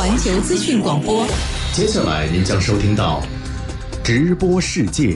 [0.00, 1.26] 环球资讯广播。
[1.74, 3.20] 接下来您将收听到
[4.02, 5.14] 直播世界。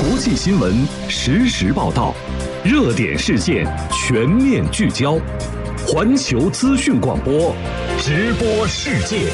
[0.00, 0.74] 国际新闻
[1.06, 2.14] 实时报道，
[2.64, 5.18] 热点事件全面聚焦，
[5.86, 7.54] 环球资讯广播
[7.98, 9.30] 直播世界。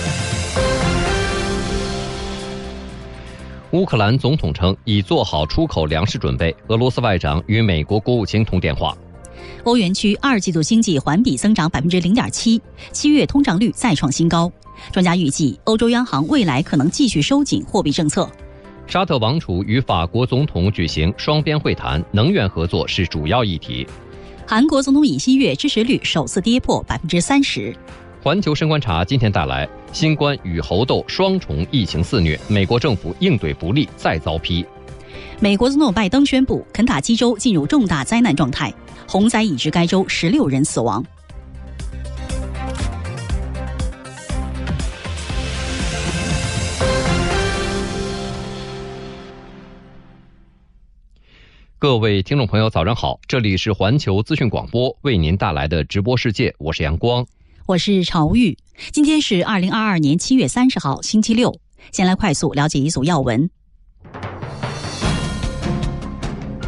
[3.71, 6.53] 乌克兰总统称已做好出口粮食准备。
[6.67, 8.93] 俄罗斯外长与美国国务卿通电话。
[9.65, 14.51] 欧元区二季度经济环比增长百分之零点七，七月通胀率再创新高。
[14.91, 18.29] 专家预计，欧洲央行未来可能继续收紧货币政策。
[18.89, 23.87] 沙特王储与法国总统举行双边会谈，能源合作是主要议题。
[24.45, 27.75] 韩国总统尹锡悦支持率首次跌破百分之三十。
[28.21, 34.67] 环球深观察今天带来：新冠与猴痘双重疫情肆虐，美国政府应对不力再遭批。
[35.43, 38.73] 美国总统拜登宣布，肯塔基州进入重大灾难状态，
[39.09, 41.05] 洪灾已致该州十六人死亡。
[51.77, 53.19] 各位听众朋友，早上好！
[53.27, 57.27] 这里是环球资讯广播为您带来的直播世界，我是阳光。
[57.67, 58.57] 我是朝玉，
[58.93, 61.53] 今天是二零二二年七月三十号，星期六。
[61.91, 63.51] 先来快速了解一组要闻。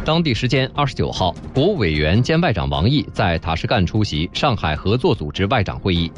[0.05, 6.11] 当地时间二十九号，国务委员兼外长王毅在塔什干出席上海合作组织外长会议。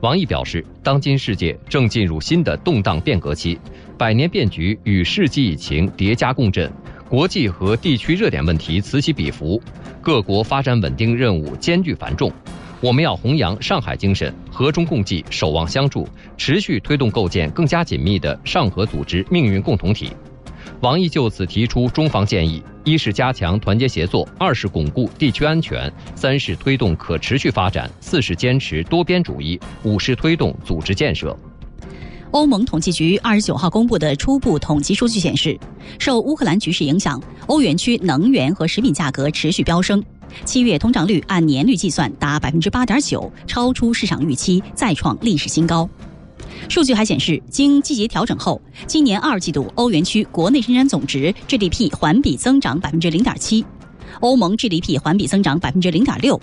[0.00, 3.58] 王毅表示，当今世界正进入新的动荡变革期，
[3.98, 6.72] 百年变局与世纪疫情叠加共振，
[7.10, 9.60] 国际和地区热点问题此起彼伏，
[10.00, 12.32] 各国发展稳定任务艰巨繁重。
[12.80, 20.08] 我们要弘扬上海精神，和衷共济，守望相助，持续推动构建更加紧密的上合组织命运共同体。
[20.82, 31.36] 王毅就此提出中方建议：一是加强团结协作；二是巩固地区安全；三是推动可持续发展；四是坚持多边主义；五是推动组织建设。
[32.32, 35.58] 欧盟统计局二十九号公布的初步统计数据显示，
[35.98, 40.02] 受乌克兰局势影响，欧元区能源和食品价格持续飙升。
[40.44, 45.88] 七月通胀率按年率计算达百分之八点九，超出市场预期，再创历史新高。
[46.68, 53.64] 数据还显示，经季节调整后，今年二季度欧元区国内生产总值 GDP 环比增长百分之零点七，
[54.20, 56.40] 欧盟 GDP 环比增长百分之零点六。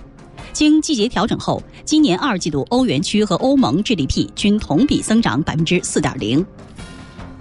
[0.51, 6.43] 经季节调整后，今年二季度欧元区和欧盟 GDP 均同比增长百分之四点零。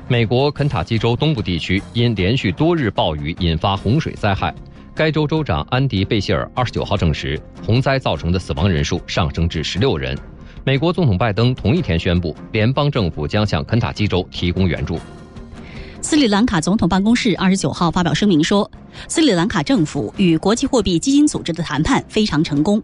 [0.09, 4.54] 美国肯塔基州东部地区因连续多日暴雨引发洪水灾害。
[4.94, 10.19] 该州州长安迪·贝希尔二十九号证实，洪灾造成的死亡人数上升至十六人。
[10.65, 14.97] 美国总统拜登同一天宣布，联邦政府将向肯塔基州提供援助。
[16.00, 18.71] 斯里兰卡总统办公室二十九号发表声明说，
[19.09, 22.81] 斯里兰卡政府与国际货币基金组织的谈判非常成功。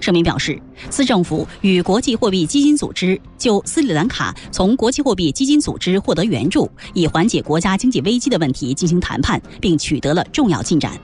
[0.00, 0.60] 声明表示，
[0.90, 10.98] 斯政府与国际货币基金组织就斯里兰卡从国际货币基金组织获得援助，以缓解国家经济危机的问题进行谈判，并取得了重要进展。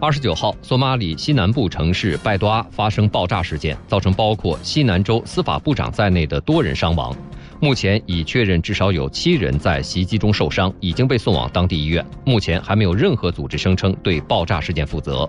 [0.00, 7.12] 二十九号，索马里西南部城市拜多阿发生爆炸事件，造成包括西南州司法部长在内的多人伤亡。
[7.60, 12.06] 目前已确认至少有七人在袭击中受伤，已经被送往当地医院。
[12.24, 15.28] 目前还没有任何组织声称对爆炸事件负责。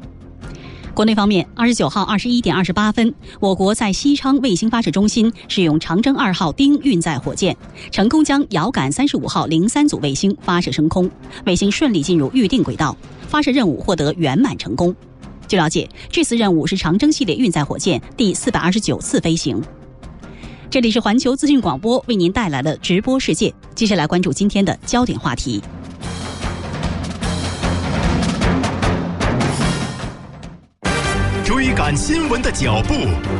[0.94, 7.58] 国内方面，二十九号二十一点二十八分，我国在西昌卫星发射中心使用长征二号丁运载火箭，
[7.90, 11.10] 成功将遥感三十五号零三组卫星发射升空，
[11.48, 12.96] 卫星顺利进入预定轨道。
[13.30, 14.94] 发射任务获得圆满成功。
[15.48, 19.62] 据了解，这次任务是长征系列运载火箭第四百二十九次飞行。
[20.70, 23.54] 这里是环球资讯广播为您带来的直播世界。
[23.74, 25.62] 接下来关注今天的焦点话题。
[31.44, 32.94] 追赶新闻的脚步，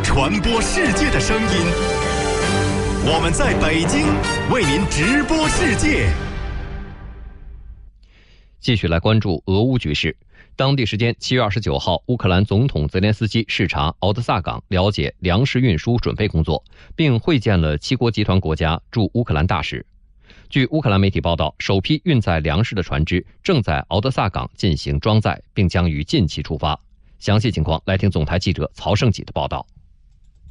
[0.04, 2.00] 传播世界的声音。
[3.06, 4.08] 我们在北京
[4.52, 6.10] 为您直播世界。
[8.60, 10.16] 继续来关注俄乌局势。
[10.56, 16.62] 当地时间七月二十九号，乌克兰总统泽连斯基视察敖德萨港，了解粮食运输准备工作，
[16.96, 19.86] 并会见了七国集团国家驻乌克兰大使。
[20.50, 26.78] 据乌克兰媒体报道，首批运载粮食的船只正在敖德萨港进行装载，并将于近期出发。
[27.20, 29.66] 详细情况，来听总台记者曹胜吉的报道。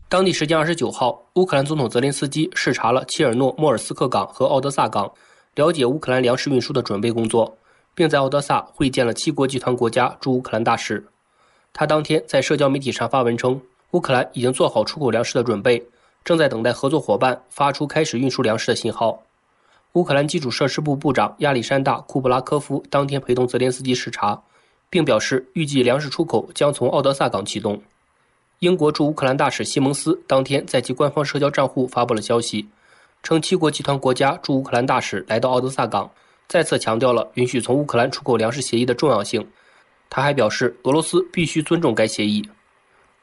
[0.09, 5.13] 当地时间二十九号，乌克兰总统泽连斯基视察了切尔诺莫尔斯克港和敖德萨港，
[5.57, 7.58] 了解乌克兰粮食运输的准备工作。
[7.99, 11.05] 并在奥德萨会见了七国集团国家驻乌克兰大使。
[11.73, 13.61] 他当天在社交媒体上发文称，
[13.91, 15.85] 乌克兰已经做好出口粮食的准备，
[16.23, 19.21] 正在等待合作伙伴发出开始运输粮食的信号。
[19.95, 24.41] 乌克兰基础设施部部长亚历山大·库布拉科夫当天陪同泽连斯基视察，
[24.89, 27.83] 并表示预计粮食出口将从奥德萨港启动。
[28.61, 32.69] 英国驻乌克兰大使西蒙斯当天在其官方社交账户发布了消息，
[33.25, 36.09] 称七国集团国家驻乌克兰大使来到奥德萨港，
[36.49, 39.47] 再次强调了允许从乌克兰出口粮食协议的重要性。
[40.11, 42.43] 他还表示，俄罗斯必须尊重该协议。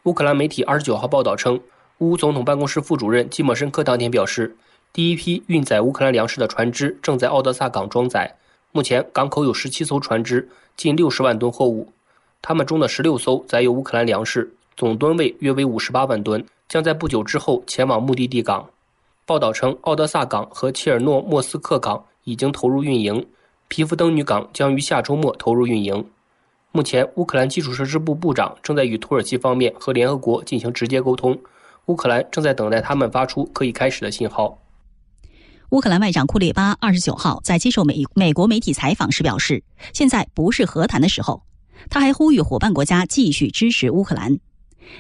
[0.04, 1.60] 乌克兰媒体二十九号报道称，
[1.98, 4.56] 乌总统办公室副主任基莫申科当天表示，
[4.94, 8.32] 第一批运载乌克兰粮食的船只正在奥德萨港装载。
[8.72, 11.92] 目前港口有十七艘船只，近六十万吨货物，
[12.44, 18.70] 他们中的十六艘载有乌克兰粮食，总吨位约为五十八万吨，将在不久之后前往目的地港。
[19.28, 23.26] 报道称，奥德萨港和切尔诺莫斯克港已经投入运营，
[23.68, 26.06] 皮夫登女港将于下周末投入运营。
[26.72, 31.36] 目前，乌克兰基础设施部部长正在与土耳其方面和联合国进行直接沟通，
[31.88, 34.56] 乌克兰正在等待他们发出可以开始的信号。
[35.72, 41.42] 乌克兰外长库列巴二十九号在接受美美国媒体采访时表示，现在不是和谈的时候。
[41.90, 44.38] 他还呼吁伙伴国家继续支持乌克兰。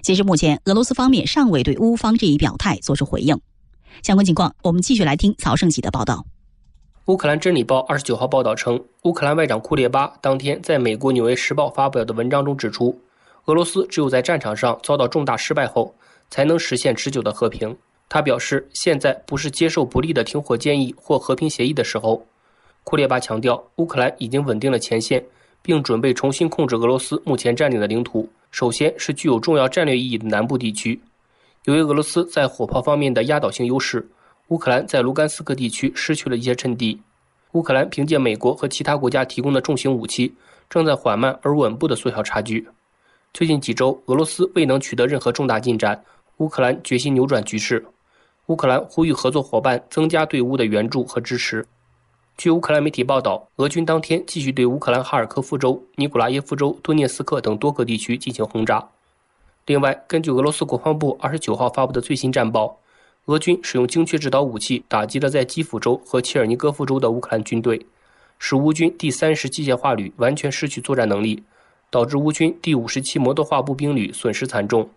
[0.01, 3.39] 截至目前，俄罗斯方面尚未对乌方这一表态作出回应。
[4.01, 6.25] 相关情况，我们继续来听曹胜喜的报道。
[7.06, 13.00] 乌克兰真理报二十九号报道称，乌克兰外长库列巴当天在美国《纽约时报》发表的文章中指出，
[13.45, 15.94] 俄罗斯只有在战场上遭到重大失败后，
[16.30, 17.75] 才能实现持久的和平。
[18.09, 22.25] 他表示，现在不是接受不利的停火建议或和平协议的时候。
[22.83, 25.24] 库列巴强调，乌克兰已经稳定了前线，
[25.62, 31.00] 并准备重新控制俄罗斯目前占领的领土，首先是具有重要战略意义的南部地区。
[31.65, 34.07] 由于俄罗斯在火炮方面的压倒性优势。
[34.50, 37.01] 乌克兰在卢甘斯克地区失去了一些阵地。
[37.53, 40.35] 乌克兰凭借美国和其他国家提供的重型武器，
[40.69, 42.67] 正在缓慢而稳步地缩小差距。
[43.33, 46.03] 最近几周，俄罗斯未能取得任何重大进展。
[46.38, 47.83] 乌克兰决心扭转局势。
[48.45, 51.65] 乌克兰呼吁合作伙伴增加对乌的援助和支持。
[52.38, 58.88] 据乌克兰媒体报道，俄军当天继续对乌克兰哈尔科夫州、尼古拉耶夫州、顿涅斯克等多个地区进行轰炸。
[59.67, 62.77] 另外，根据俄罗斯国防部二十九号发布的最新战报。
[63.25, 67.83] 俄军使用精确制导武器打击了在基辅州和切尔尼戈夫州的乌克兰军队，
[68.38, 71.41] 使乌军第三十机械化旅完全失去作战能力，
[71.89, 74.88] 导致乌军第五十七摩托化步兵旅损失惨重。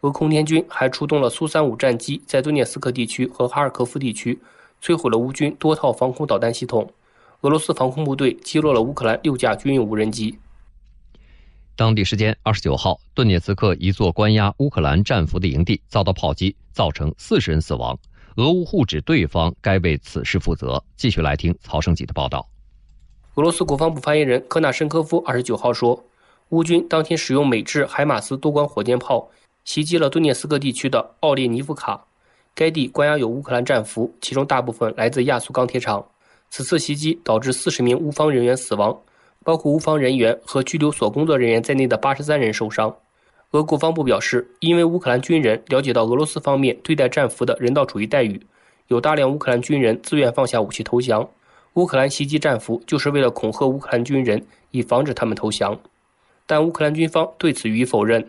[0.00, 4.38] 俄空天军还出动了苏三五战机，在顿涅斯克地区和哈尔科夫地区
[4.82, 6.88] 摧毁了乌军多套防空导弹系统。
[7.42, 10.38] 俄罗斯防空部队击落了乌克兰六架军用无人机。
[11.76, 17.96] 当地时间二十九号，顿涅茨克一座关押乌克兰战俘的营地遭到炮击，造成四十人死亡。
[18.36, 20.82] 俄乌互指对方该为此事负责。
[20.96, 22.48] 继续来听曹胜吉的报道。
[23.34, 26.02] 俄罗斯国防部发言人科纳申科夫二十九号说，
[26.48, 29.28] 乌军当天使用美制海马斯多管火箭炮
[29.66, 32.06] 袭击了顿涅茨克地区的奥列尼夫卡，
[32.54, 36.02] 该地关押有乌克兰战俘，其中大部分来自亚速钢铁厂。
[36.48, 38.98] 此次袭击导致四十名乌方人员死亡。
[39.46, 42.92] 包括乌方人员和拘留所工作人员在内的八十三人受伤。
[43.52, 48.44] 俄国防部表示，因为乌克兰军人了解到俄罗斯方面对待战俘的人道主义待遇，
[48.88, 51.28] 有大量乌克兰军人自愿放下武器投降。
[51.74, 55.78] 乌克兰袭击战俘就是为了恐吓乌克兰军人，以防止他们投降。
[56.44, 58.28] 但乌克兰军方对此予以否认。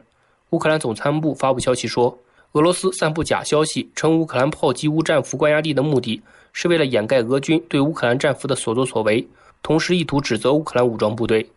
[0.52, 2.16] 乌克兰总参谋部发布消息说，
[2.52, 6.22] 俄罗斯散布假消息，称乌克兰炮击乌战俘关押地的目的
[6.54, 9.28] 是为了掩盖俄军对乌克兰战俘的所作所为。
[9.62, 11.50] 同时，意图指责乌克兰武装部队。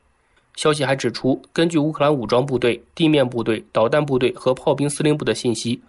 [0.57, 5.81] 消息还指出，根据乌克兰武装部队、地面部队、导弹部队和炮兵司令部的信息，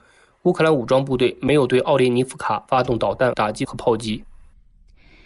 [0.43, 4.23] 乌克兰武装部队没有对奥列尼夫卡发动导弹打击和炮击。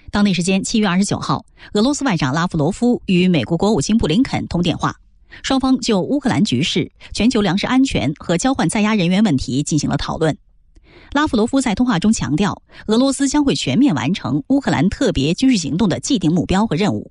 [0.09, 4.95] 当地时间七月二十九号，俄罗斯外长拉夫罗夫与美国国务卿布林肯通电话，
[5.43, 10.35] 双方就乌克兰局势、全球粮食安全和交换在押人员问题进行了讨论。
[11.15, 17.09] 拉夫罗夫在通话中强调，俄罗斯将会全面完成乌克兰特别军事行动的既定目标和任务。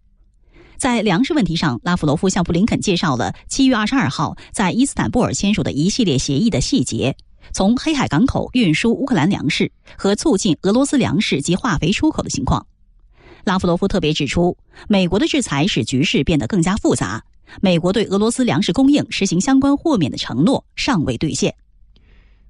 [0.77, 7.17] 在粮食问题上，拉夫罗夫向布林肯介绍了七月二十二号在伊斯坦布尔签署的一系列协议的细节，
[7.55, 12.67] 从黑海港口运输乌克兰粮食和促进俄罗斯粮食及化肥出口的情况。
[13.45, 14.55] 拉夫罗夫特别指出，
[14.87, 17.25] 美国的制裁使局势变得更加复杂，
[17.63, 21.55] 美国对俄罗斯粮食供应实行相关豁免的承诺尚未兑现。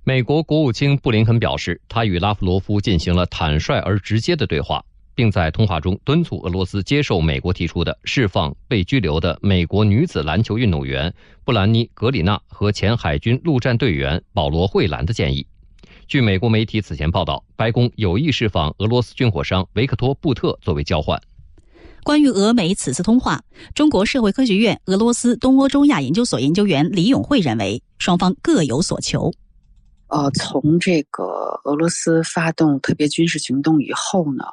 [0.07, 4.85] 美国国务卿布林肯表示，他与拉夫罗夫进行了坦率而直接的对话，
[5.15, 11.11] 并在通话中敦促俄罗斯接受美国提出的释放被拘留的美国女子篮球运动员
[11.43, 15.47] 布兰妮·格里纳和前海军陆战队员保罗·惠兰的建议。
[16.07, 21.19] 据美国媒体此前报道，白宫有意释放俄罗斯军火商维克托·布特作为交换。
[22.03, 23.43] 关于俄美此次通话，
[23.75, 29.33] 中国社会科学院俄罗斯东欧中亚研究所研究员李永慧认为，双方各有所求。
[30.15, 34.45] 呃，从这个俄罗斯发动特别军事行动以后呢，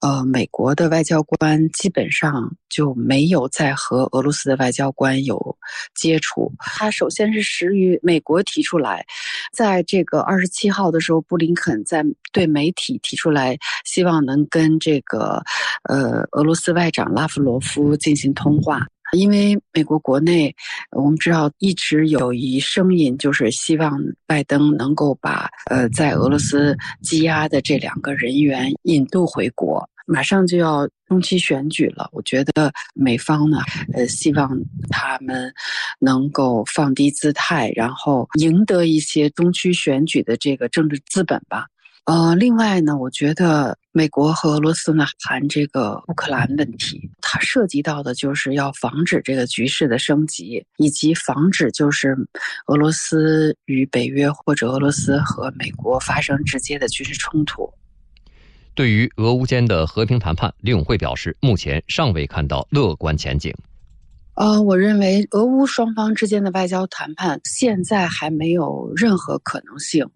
[0.00, 5.56] 呃，美国的外交官基本上就没有再和俄罗斯的外交官有
[5.94, 6.52] 接触。
[6.58, 9.02] 他首先是始于美国提出来，
[9.54, 15.42] 在这个二十七号的时候，布林肯在对媒体提出来，希望能跟这个
[15.88, 18.86] 呃俄罗斯外长拉夫罗夫进行通话。
[19.12, 20.54] 因为美国国内，
[20.92, 29.88] 我们知道一直有一声音，就是希望拜登能够把呃在俄罗斯羁押的这两个人员引渡回国。
[30.06, 33.58] 马上就要中期选举了，我觉得美方呢，
[33.92, 34.50] 呃，希望
[34.88, 35.52] 他们
[36.00, 41.66] 能够放低姿态，然后赢得一些中期选举的这个政治资本吧。
[42.04, 52.16] 呃，另外呢，我觉得美国和俄罗斯呢谈这个乌克兰问题，它涉及到的就是要防止这个局势的升级，以及防止就是
[52.66, 57.72] 俄罗斯与北约或者俄罗斯和美国发生直接的军事冲突。
[58.74, 63.54] 对于俄乌间的和平谈判，李永慧表示，目前尚未看到乐观前景。
[64.36, 70.06] 呃，我认为俄乌双方之间的外交谈判现在还没有任何可能性。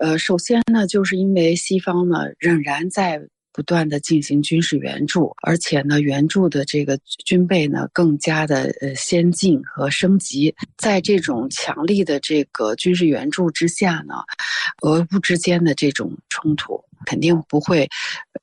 [0.00, 3.20] 呃，首先呢，就是因为西方呢仍然在
[3.52, 10.54] 不断的进行军事援助，而且呢，援助的这个军备呢更加的呃先进和升级。
[10.76, 14.14] 在这种强力的这个军事援助之下呢，
[14.82, 16.85] 俄乌之间的这种冲突。
[17.04, 17.88] 肯定不会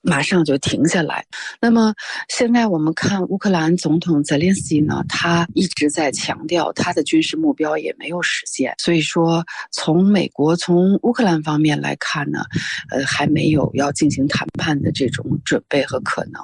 [0.02, 1.26] 马上就停下来。
[1.60, 1.94] 那么
[2.30, 8.74] 现在我们看乌克兰总统泽连斯基呢，他一直在强调他的军事目标也没有实现。
[8.78, 12.44] 所以说，从美国从乌克兰方面来看呢，
[12.92, 16.42] 呃，还没有要进行谈判的这种准备和可能。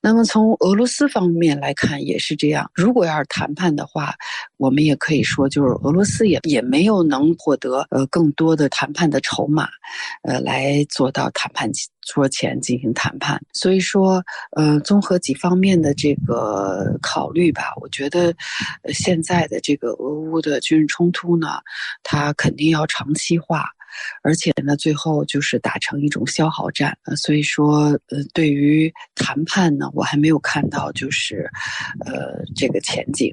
[0.00, 2.70] 那么从俄罗斯方面来看也是这样。
[2.74, 4.14] 如果要是谈判的话，
[4.58, 9.68] 我们也可以说，就是俄罗斯也也没有能获得呃更多的谈判的筹码，
[10.22, 11.48] 呃，来做到谈。
[11.54, 11.68] 判
[12.02, 14.22] 桌前进行谈判，所以说，
[14.52, 18.32] 呃，综合几方面的这个考虑吧，我觉得
[18.92, 21.58] 现在的这个俄乌的军事冲突呢，
[22.04, 23.64] 它肯定要长期化，
[24.22, 26.96] 而且呢，最后就是打成一种消耗战。
[27.16, 31.50] 所以说，呃，对于谈判呢，我还没有看到就是，
[32.06, 33.32] 呃，这个前景。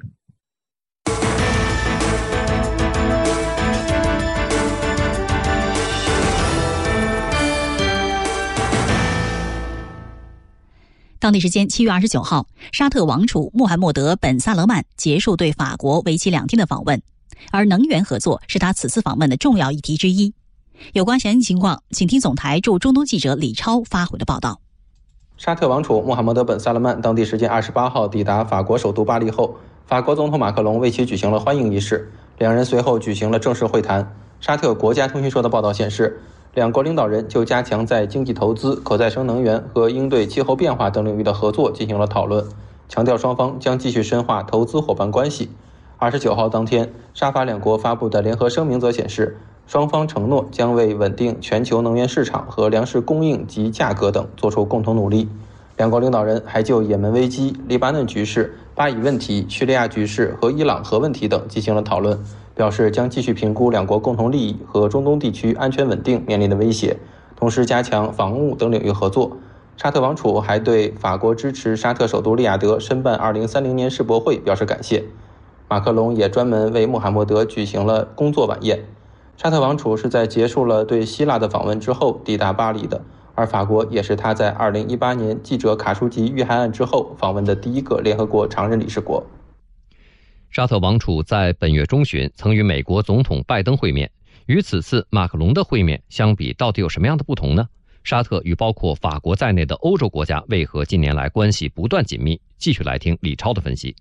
[11.18, 17.02] 当地时间七月二十九号，沙特王储穆罕默德·本·萨勒曼结束对法国为期两天的访问，
[17.50, 20.32] 而能源合作是他此次访问的重要议题之一。
[20.92, 24.60] 有关详细情况，请听总台驻中东记者李超发回的报道。
[25.36, 34.16] 沙特王储穆罕默德·本·萨勒曼当地时间二十八号抵达法国首都巴黎后，法国总统马克龙为其举行了欢迎仪式，两人随后举行了正式会谈。
[34.40, 36.20] 沙特国家通讯社的报道显示。
[36.54, 42.46] 两国领导人就加强在经济投资、可再生能源和应对气候变化等领域的合作进行了讨论，
[42.88, 45.50] 强调双方将继续深化投资伙伴关系。
[45.98, 55.28] 二十九号当天，沙法两国发布的联合声明则显示，双方承诺将为稳定全球能源市场和粮食供应及价格等做出共同努力。
[55.76, 62.16] 两国领导人还就也门危机、黎巴嫩局势、巴以问题、叙利亚局势和伊朗核问题等进行了讨论。
[62.54, 66.96] 表示将继续评估两国共同利益和中东地区安全稳定面临的威胁，
[67.36, 69.36] 同时加强防务等领域合作。
[69.76, 75.04] 沙特王储还对法国支持沙特首都利雅得申办2030年世博会表示感谢。
[75.68, 78.84] 马克龙也专门为穆罕默德举行了工作晚宴。
[79.36, 83.02] 沙特王储是在结束了对希腊的访问之后抵达巴黎的，
[83.36, 89.24] 而法国也是他在2018年记者卡舒吉遇害案之后访问的第一个联合国常任理事国。
[90.50, 94.10] 沙特王储在本月中旬曾与美国总统拜登会面，
[94.46, 97.68] 与此次马克龙的会面相比，到底有什么样的不同呢？
[98.04, 102.40] 沙特与包括法国在内的欧洲国家为何近年来关系不断紧密？
[102.56, 103.94] 继续来听李超的分析。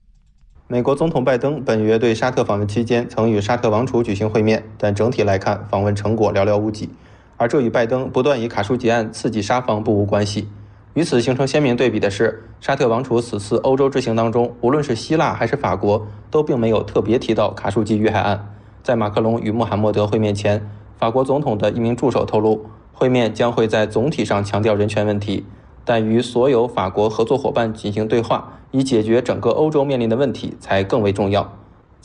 [0.67, 6.89] 美国总统拜登本月对沙特访问期间曾与沙特王储举行会面，但整体来看，访问成果寥寥无几，
[7.37, 10.47] 而这与拜登不断以卡舒吉案刺激沙方不无关系。
[10.93, 18.53] 与此形成鲜明对比的是，沙特王储此次欧洲之行当中，无论是希腊还是法国，都并没有特别提到卡舒吉遇害案。
[18.81, 20.65] 在马克龙与穆罕默德会面前，
[20.97, 25.45] 法国总统的一名助手透露，会面将会在总体上强调人权问题，
[25.83, 31.51] 但与所有法国合作伙伴进行对话，以解决整个欧洲面临的问题才更为重要。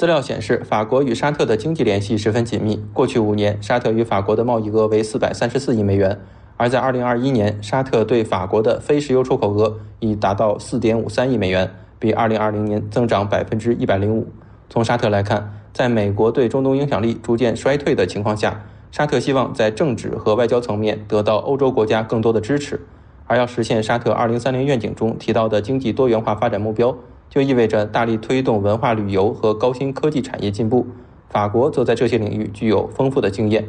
[0.00, 2.83] 资料显示，法国与沙特的经济联系十分紧密。
[2.95, 6.19] 过去五年，沙特与法国的贸易额为四百三十四亿美元。
[6.57, 14.26] 而在2021年，沙特对法国的非石油出口额已达到4.53亿美元，比2020年增长百分之一百零五。
[14.71, 22.80] 从沙特来看，在美国对中东影响力逐渐衰退的情况下，沙特希望在政治和外交层面得到欧洲国家更多的支持，
[23.26, 26.97] 而要实现沙特2030愿景中提到的经济多元化发展目标，
[27.30, 30.87] 就意味着大力推动文化旅游和高新科技产业进步。
[31.28, 33.68] 法国则在这些领域具有丰富的经验。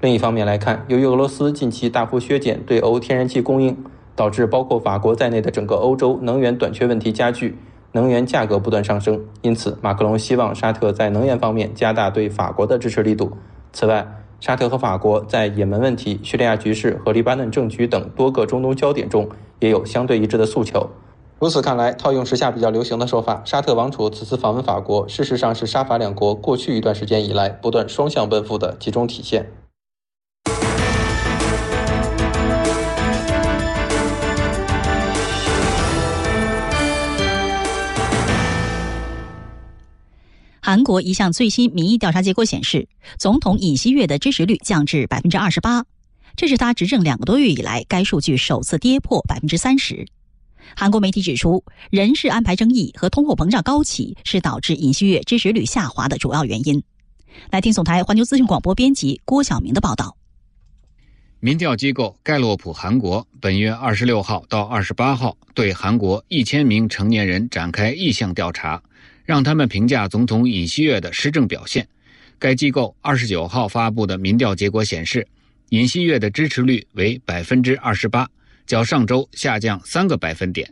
[0.00, 3.76] 另一方面来看，由于俄罗斯近期大幅削减对欧天然气供应，
[4.14, 7.58] 导致包括法国在内的整个欧洲能源短缺问题加剧，
[7.92, 9.20] 能源价格不断上升。
[9.42, 13.32] 因此，马克龙希望沙特在能源方面加大对法国的支持力度。
[13.72, 14.06] 此外，
[14.38, 20.88] 沙特和法国在也门问题、叙利亚局势和黎巴嫩政局等多个中东焦点中也有相对一致的诉求。
[21.40, 29.50] 如此看来，套用时下比较流行的说法，沙特王储此次访问法国，事实上是沙法两国过去一段时间以来不断双向奔赴的集中体现。
[40.60, 42.86] 韩国一项最新民意调查结果显示，
[43.18, 45.86] 总统尹锡悦的支持率降至百分之二十八，
[46.36, 50.06] 这是他执政两个多月以来该数据首次跌破百分之三十。
[50.76, 56.82] 韩国媒体指出，人事安排争议和通货膨胀高企是导致尹锡悦支持率下滑的主要原因。
[57.50, 60.16] 来听总台环球资讯广播编辑郭晓明的报道。
[61.40, 68.82] 民调机构盖洛普韩国本月二十六号到二十八号对韩国一千名成年人展开意向调查。
[69.22, 71.86] 让他们评价总统尹锡悦的施政表现。
[72.36, 75.24] 该机构二十九号发布的民调结果显示，
[75.68, 78.28] 尹锡悦的支持率为百分之二十八，
[78.70, 80.64] 较上周下降三个百分点；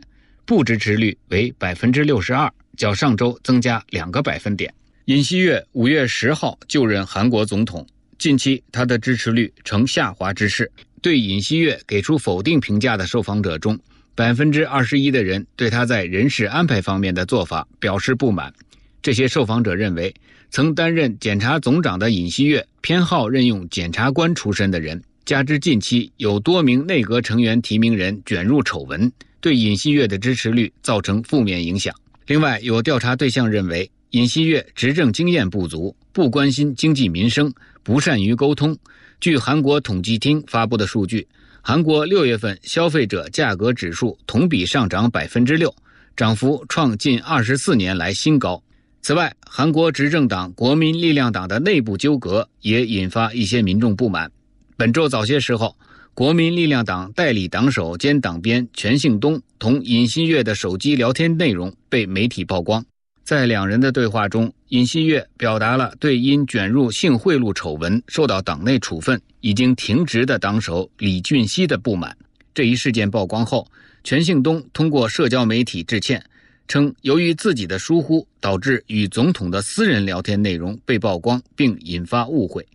[0.45, 4.73] 不支持率为百分之六十二，较上周增加两个百分点。
[5.07, 7.85] 尹锡悦五月十号就任韩国总统，
[8.17, 10.71] 近期他的支持率呈下滑之势。
[11.01, 13.77] 对尹锡悦给出否定评价的受访者中，
[14.15, 18.53] 百分之二十一的人对他在人事安排方面的做法表示不满。
[19.01, 20.15] 这些受访者认为，
[20.51, 31.93] 曾担任检察总长的尹锡悦偏好任用检察官出身的人，加之近期有多名内阁成员提名人卷入丑闻，对尹锡悦的支持率造成负面影响。
[32.25, 38.75] 另外，有调查对象认为，尹锡悦执政经验不足，不关心经济民生，不善于沟通。
[39.21, 41.27] 据韩国统计厅发布的数据。
[41.61, 45.71] 韩国六月份消费者价格指数同比上涨百分之六，
[46.17, 48.59] 涨幅创近二十四年来新高。
[49.03, 54.31] 此外，韩国执政党国民力量党的内部纠葛也引发一些民众不满。
[54.79, 55.75] 本周早些时候，
[56.13, 62.81] 国民力量党代理党首兼党鞭全信东同尹锡悦的手机聊天内容被媒体曝光。
[63.25, 72.15] 在两人的对话中，尹锡悦表达了对因卷入性贿赂丑闻受到党内处分、已经停职的党首李俊熙的不满。
[72.53, 73.69] 这一事件曝光后，
[74.05, 76.23] 全信东通过社交媒体致歉，
[76.69, 82.65] 称由于自己的疏忽，导致与总统的私人聊天内容被曝光，并引发误会。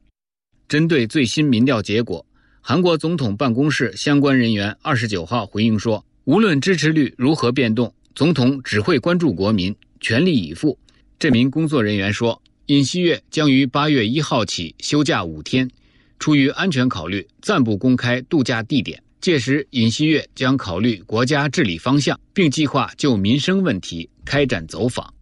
[0.69, 2.25] 针对最新民调结果，
[2.61, 9.75] 韩国总统办公室相关人员二十九号回应说，无论支持率如何变动，总统只会关注国民。
[10.01, 10.79] 全力以赴。
[11.19, 15.71] 这名工作人员说，尹锡悦将于八月一号起休假五天，
[16.19, 19.03] 出于安全考虑，暂不公开度假地点。
[19.23, 25.15] 届时，尹锡悦将考虑国家治理方向，并计划就民生问题开展走访。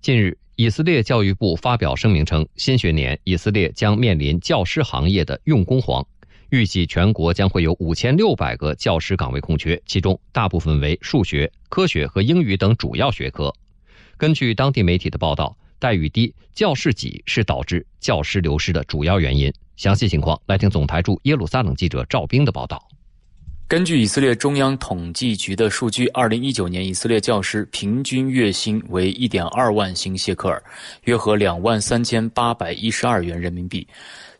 [0.00, 6.06] 近日，以色列教育部发表声明称，新学年以色列将面临教师行业的用工荒，
[6.50, 11.50] 预计全国将会有五千六百个教师岗位空缺，其中大部分为数学。
[11.70, 13.50] 科学和英语等主要学科。
[14.18, 19.50] 根据当地媒体的报道，待遇低、教室挤是导致教师流失的主要原因。
[19.78, 22.86] 详细情况，来听总台驻耶路撒冷记者赵兵的报道。
[23.70, 30.60] 根据以色列中央统计局的数据，二零一九年以色列教师平均月薪为一点二万新谢克尔，
[31.04, 33.86] 约合两万三千八百一十二元人民币。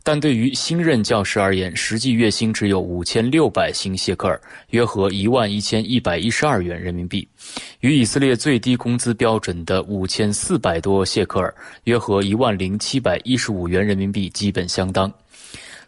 [0.03, 4.37] 但对于新任教师而言，实际月薪只有五千六百新谢克尔，
[4.71, 7.25] 约合一万一千一百一十二元人民币，
[7.79, 15.09] 与以色列最低工资标准的五千四百多谢克尔，约合一万零七百一十五元人民币基本相当。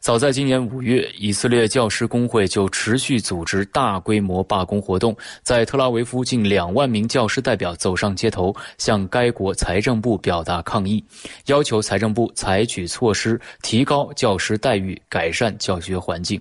[0.03, 11.01] 早在今年五月，以色列教师工会就持续组织大规模罢工活动，在特拉维夫，近两万名教师代表走上街头，向该国财政部表达抗议，
[11.45, 16.37] 要求财政部采取措施提高教师待遇，改善教学环境。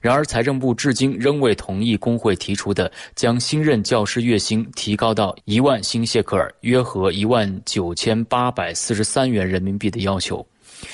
[0.00, 10.46] 然而，财政部至今仍未同意工会提出的将新任教师月薪提高到一万新谢克尔（约合一万九千八百四十三元人民币）的要求。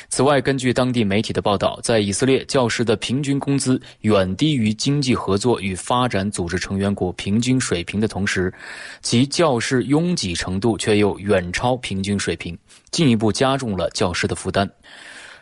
[0.09, 8.53] 此外，根据当地媒体的报道，在以色列教师的平均工资远低于经济合作与发展组织成员国平均水平的同时，
[9.03, 12.57] 其教师拥挤程度却又远超平均水平，
[12.91, 14.69] 进一步加重了教师的负担。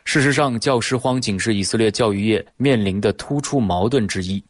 [0.04, 4.42] 事实上，教师荒仅是以色列教育业面临的突出矛盾之一。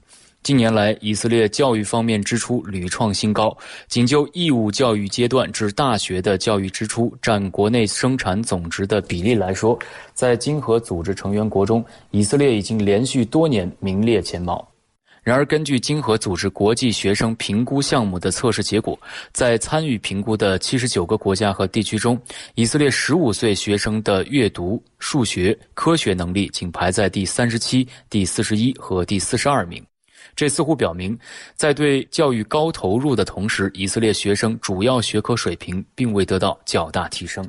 [0.42, 3.54] 近年来，以色列教育方面支出屡创新高。
[3.86, 9.78] 仅就义务教育阶段至大学的教育支出占国内生产总值的比例来说，
[10.14, 14.66] 在经合组织成员国中，以色列已经连续多年名列前茅。
[15.22, 18.98] 然而，根据经合组织国际学生评估项目的测试结果，
[19.30, 22.18] 在参与评估的七十九个国家和地区中，
[22.54, 29.84] 以色列十五岁学生的阅读、数学、科学能力仅排在第三十七、第四十一和第四十二名。
[30.38, 31.18] 这似乎表明，
[31.56, 37.44] 在对教育高投入的同时，以色列学生主要学科水平并未得到较大提升。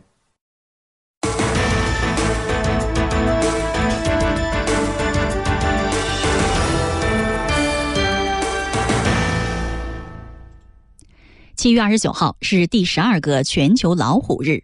[11.55, 14.63] 七月二十九号是第十二个全球老虎日，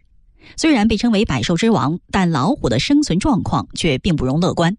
[0.56, 4.76] 虽然被称为百兽之王，但老虎的生存状况却并不容乐观。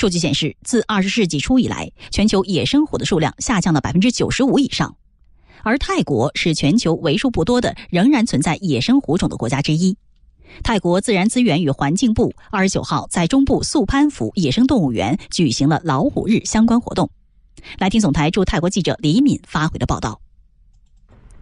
[0.00, 4.96] 数据显示，自二十世纪初以来，全球野生虎的数量下降了百分之九十五以上，
[5.62, 9.98] 而泰国是全球为数不多的仍然存在野生虎种的国家之一。
[10.62, 17.10] 泰国自然资源与环境部二十九号在中部素攀府野生动物园举行了老虎日相关活动。
[17.78, 20.18] 来听总台驻泰国记者李敏发回的报道。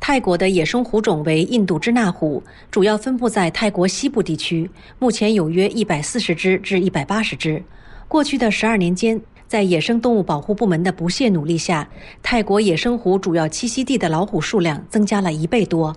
[0.00, 2.42] 泰国的野生虎种为印度支那虎，
[2.72, 4.68] 主要分布在泰国西部地区，
[4.98, 7.62] 目前有约一百四十只至一百八十只。
[8.08, 11.86] 过去的十二年间，在野生动物保护部门的不懈努力下，
[12.22, 15.94] 泰国野生虎主要栖息地的老虎数量增加了一倍多。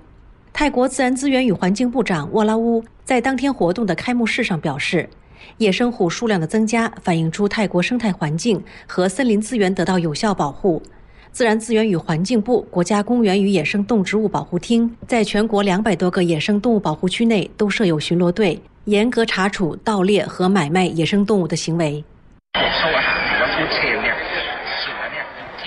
[0.52, 5.10] 泰国自然资源与环境部长沃拉乌在当天活动的开幕式上表示，
[5.58, 10.84] 野生虎数量的增加反映出泰国生态环境和森林资源得到有效保护。
[11.32, 18.62] 自然资源与环境部、国家公园与野生动植物保护厅在全国两百多个野生动物保护区内都设有巡逻队。
[18.86, 22.04] 严格查处盗猎和买卖野生动物的行为。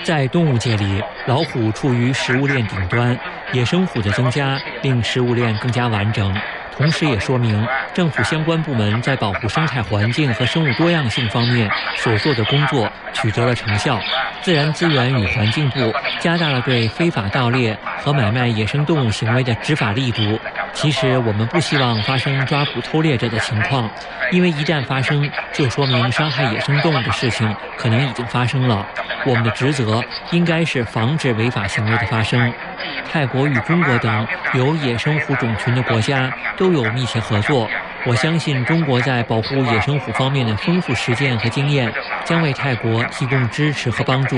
[0.03, 3.17] 在动物界里，老虎处于食物链顶端，
[3.53, 6.31] 野生虎的增加令食物链更加完整。
[6.77, 13.99] 同时，也说明政府相关部门在保护生态环境和生物多样性方面所做的工作取得了成效。
[14.41, 20.39] 自然资源与环境部加大了对非法盗猎和买卖野生动物行为的执法力度。
[20.73, 23.89] 其实，我们不希望发生抓捕偷猎者的情况，
[24.31, 28.85] 因为一旦发生，就说明伤害野生动物的事情可能已经发生了。
[29.25, 32.53] 我们的职责应该是防止违法行为的发生。
[33.11, 37.67] 泰国与中国等有野生虎种群的国家都都有密切合作。
[38.07, 41.93] 我相信中国在保护野生虎方面的丰富实践和经验，
[42.25, 44.35] 将为泰国提供支持和帮助。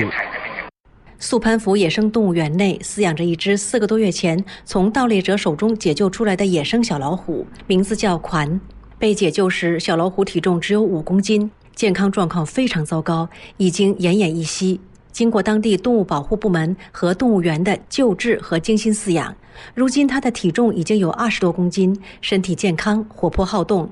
[1.19, 8.59] 素攀府野生动物园内饲养着一只四个多月前从盗猎者手中解救出来的野生小老虎，名字叫款。
[8.99, 14.81] 被解救时，小老虎体重只有五公斤，健康状况非常糟糕，已经奄奄一息。
[15.11, 19.35] 经过当地动物保护部门和动物园的救治和精心饲养，
[19.73, 23.89] 如今它的体重已经有二十多公斤，身体健康，活泼好动。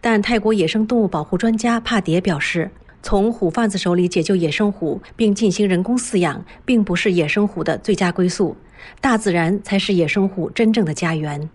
[0.00, 2.70] 但泰国野生动物保护专家帕迭表示，
[3.02, 8.56] 从虎贩子手里解救野生虎并进行人工饲养，并不是野生虎的最佳归宿，
[9.00, 11.48] 大自然才是野生虎真正的家园。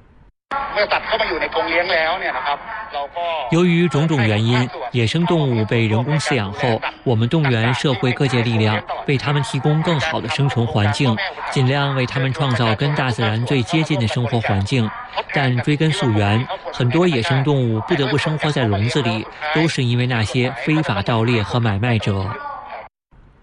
[3.51, 11.15] 由于种种原因，野生动物被人工饲养后，我们动员社会各界力量，为它们提供更好的生存环境，
[11.51, 14.89] 尽量为它们创造跟大自然最接近的生活环境。
[15.33, 22.27] 但追根溯源，很多野生动物不得不生活在笼子里，都是因为那些非法盗猎和买卖者。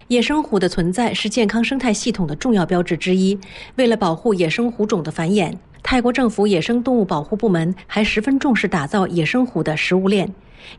[0.09, 3.39] 野生虎的存在是健康生态系统的重要标志之一。
[3.75, 5.53] 为了保护野生虎种的繁衍。
[5.89, 10.29] 泰国政府野生动物保护部门还十分重视打造野生虎的食物链。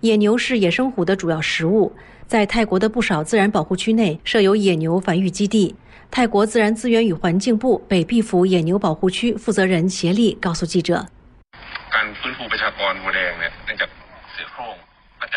[0.00, 1.90] 野牛是野生虎的主要食物，
[2.26, 5.74] 在泰国的不少自然保护区内设有野牛繁育基地。
[6.10, 11.06] 泰国自然资源与环境部北壁府野牛保护区负责人协力告诉记者。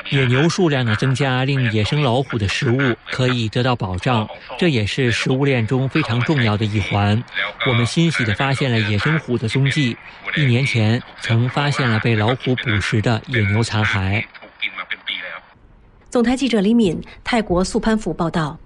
[0.09, 4.27] 野牛数量的增加，令野生老虎的食物可以得到保障，
[4.57, 7.23] 这也是食物链中非常重要的一环。
[7.67, 9.95] 我们欣喜地发现了野生虎的踪迹，
[10.35, 14.23] 一年前曾发现了被老虎捕食的野牛残骸。
[16.09, 18.57] 总台记者李敏，泰国素攀府报道。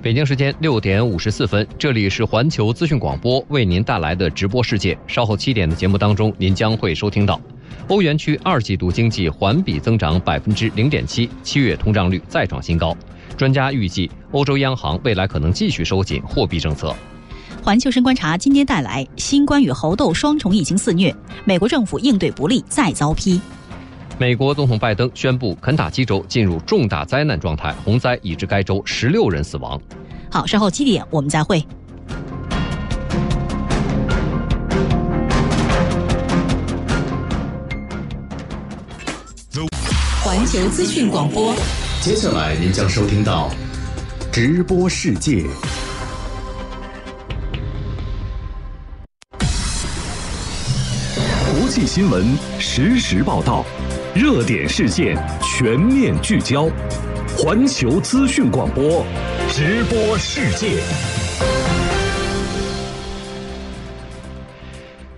[0.00, 4.98] 北京时间六点五十四分，这里是环球资讯广播为您带来的直播世界。
[5.06, 7.40] 稍后七点的节目当中，您将会收听到。
[7.88, 12.96] 欧元区二季度经济环比增长百分之零点七，七月通胀率再创新高。
[13.36, 16.94] 专家预计，欧洲央行未来可能继续收紧货币政策。
[17.62, 23.40] 环球深观察今天带来：新冠与猴痘双重疫情肆虐，美国政府应对不力再遭批。
[24.18, 29.80] 美国总统拜登宣布肯塔基州进入重大灾难状态，洪灾已致该州十六人死亡。
[30.30, 31.64] 好，稍后七点我们再会。
[40.34, 41.54] 环球资讯广播，
[42.00, 43.50] 接下来您将收听到
[44.32, 45.44] 直播世界。
[51.50, 52.26] 国际新闻
[52.58, 53.62] 实时报道，
[54.14, 56.66] 热点事件全面聚焦，
[57.36, 59.04] 环球资讯广播，
[59.50, 60.82] 直播世界。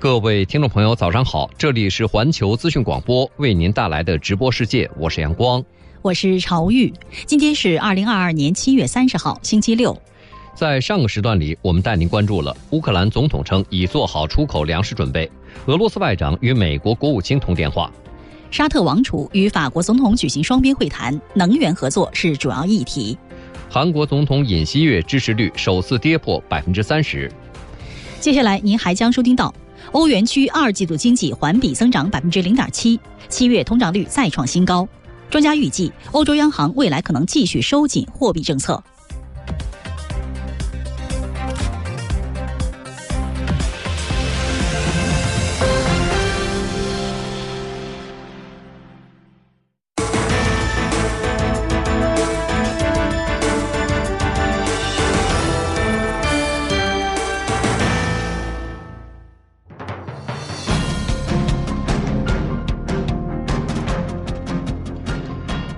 [0.04, 1.48] 各位听众朋友，早上好！
[1.56, 5.64] 这里是环球资讯广播为您带来的直播世界，我是阳光，
[6.02, 6.92] 我是朝玉。
[7.24, 9.98] 今天是二零二二年七月三十号，星期六。
[10.54, 15.26] 在上个时段里，我们带您关注了乌克兰总统称已做好出口粮食准备，
[15.64, 17.90] 俄罗斯外长与美国国务卿通电话，
[18.50, 23.16] 沙特王储与法国总统举行双边会谈，能源合作是主要议题。
[23.70, 27.32] 韩国总统尹锡悦支持率首次跌破百分之三十。
[28.20, 29.50] 接下来您还将收听到。
[29.94, 34.88] 欧元区二季度经济环比增长百分之零点七，七月通胀率再创新高。
[35.30, 38.82] 专家预计，欧洲央行未来可能继续收紧货币政策。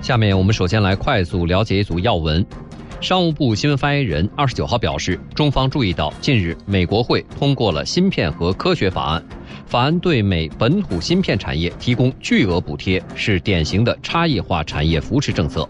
[0.07, 2.45] 下面我们首先来快速了解一组要闻。
[3.01, 9.21] 商务部新闻发言人二十九号表示，中方注意到近日美国会通过了芯片和科学法案，
[9.65, 15.67] 法案对美本土芯片产业提供巨额补贴，是典型的差异化产业扶持政策。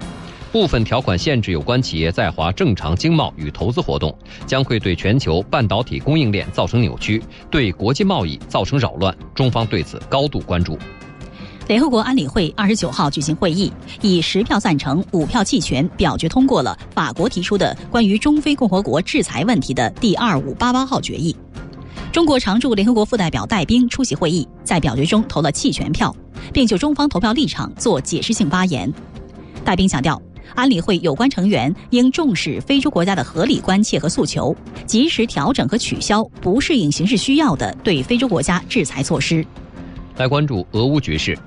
[0.52, 9.17] 部分条款限制有关企业在华正常经贸与投资活动，将会对全球半导体供应链造成扭曲，对国际贸易造成扰乱。
[9.34, 10.78] 中方对此高度关注。
[11.67, 13.69] 联合国安理会二十九号举行会议，
[14.01, 21.36] 以十票赞成、五票弃权表决通过了法国提出的关于中非共和国制裁问题的第二五八八号决议。
[22.13, 26.15] 中国常驻联合国副代表戴兵出席会议，在表决中投了弃权票，
[26.53, 28.91] 并就中方投票立场做解释性发言。
[29.65, 30.21] 戴兵强调，
[30.56, 39.45] 安理会有关成员应重视非洲国家的合理关切和诉求，及时调整和取消不适应形势需要的对非洲国家制裁措施。
[40.15, 41.38] 来关注俄乌局势。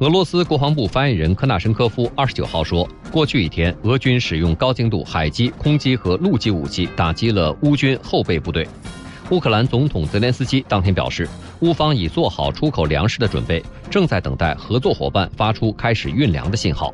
[0.00, 8.68] 俄罗斯国防部发言人科纳申科夫二十九号说，过去一天，俄军使用高精度海基、空基和陆基武器打击了乌军后备部队。
[9.30, 11.26] 乌克兰总统泽连斯基当天表示，
[11.60, 16.92] 乌方已做好出口粮食的准备，正在等待合作伙伴发出开始运粮的信号。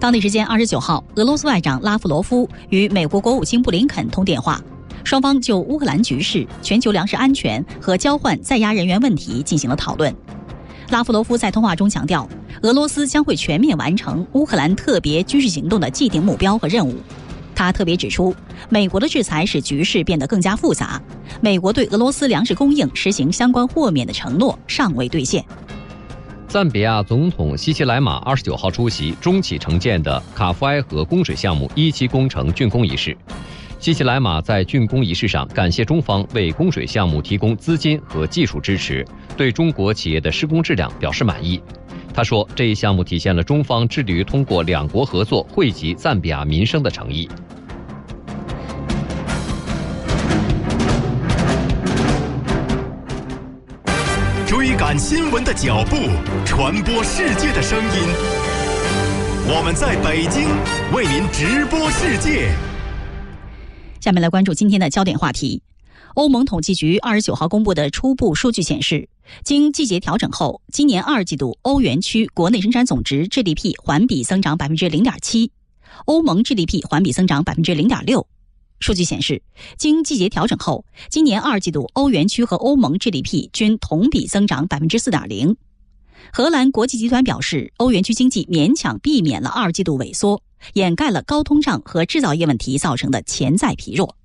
[0.00, 4.60] 当地时间二十九号，俄罗斯外长拉夫罗夫与美国国务卿布林肯通电话，
[5.04, 10.12] 双方就乌克兰局势、全球粮食安全和交换在押人员问题进行了讨论。
[10.92, 12.28] 拉夫罗夫在通话中强调，
[12.60, 16.94] 俄罗斯将会全面完成乌克兰特别军事行动的既定目标和任务。
[17.54, 18.34] 他特别指出，
[18.68, 21.00] 美国的制裁使局势变得更加复杂，
[21.40, 25.42] 美国对俄罗斯粮食供应实行相关豁免的承诺尚未兑现。
[26.46, 33.16] 赞比亚总统西西莱马二十九号出席中企承建的卡夫埃河供水项目一期工程竣工仪式。
[33.82, 39.04] 西西莱马在竣工仪式上感谢中方为供水项目提供资金和技术支持，
[39.36, 41.60] 对中国企业的施工质量表示满意。
[42.14, 47.28] 他说，这一项目体现了中方致力于通过两国合作惠及赞比亚民生的诚意。
[54.46, 55.96] 追赶新闻的脚步，
[56.46, 58.08] 传播世界的声音。
[59.48, 60.46] 我们在北京
[60.94, 62.48] 为您直播世界。
[64.02, 65.62] 下面来关注今天的焦点话题。
[66.14, 69.08] 欧盟统计局二十九号公布的初步数据显示，
[69.44, 75.52] 经季节调整后，今年二季度欧元区国内生产总值 GDP 环比增长百分之零点七，
[76.06, 78.26] 欧盟 GDP 环比增长百分之零点六。
[78.80, 79.40] 数据显示，
[79.78, 85.56] 经季节调整后，今年二季度欧元区和欧盟 GDP 均同比增长百分之四点零。
[86.32, 90.42] 荷兰国际集团表示，欧元区经济勉强避免了二季度萎缩。
[90.74, 94.16] 掩盖了高通胀和制造业问题造成的潜在疲弱。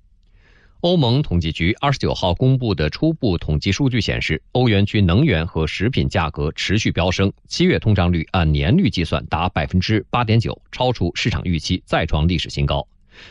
[0.82, 12.86] 欧盟统计局二十九号公布的初步统计数据显示，欧元区能源和食品价格持续飙升，七月通胀率按年率计算达百分之八点九，超出市场预期，再创历史新高。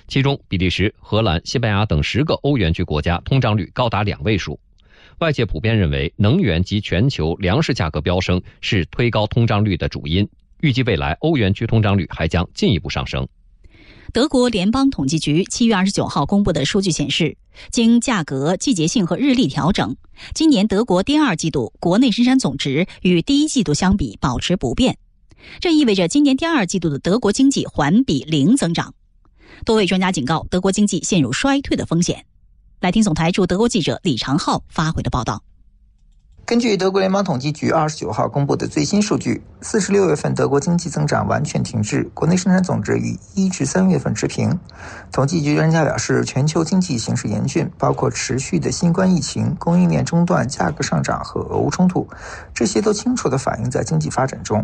[0.10, 4.60] 其中，比利时、荷兰、西班牙等十个欧元区国家通胀率高达两位数。
[5.19, 10.27] 外界普遍认为，能源及全球粮食价格飙升是推高通胀率的主因。
[10.62, 13.27] 预计未来欧元区通胀率还将进一步上升。
[14.13, 17.36] 德国联邦统计局七月二十九号公布的数据显示，
[17.71, 19.95] 经价格、季节性和日历调整，
[20.34, 24.97] 今年德国第二季度国内生产总值与第一季度相比保持不变。
[25.60, 28.93] 这意味着今年第二季度的德国经济环比零增长。
[29.65, 32.25] 多位专家警告，德国经济陷入衰退的风险。
[32.80, 35.42] 来听总台驻德国记者李长浩发回的报道。
[36.46, 44.58] 根据德国联邦统计局二十九号公布的最新数据，四十六月份德国经济增长完全停滞，国内生产总值与一至三月份持平。
[45.12, 52.08] 统计局专家表示，全球经济形势严峻，包括持续的新冠疫情、供应链中断、价格上涨和俄乌冲突，
[52.54, 54.63] 这些都清楚地反映在经济发展中。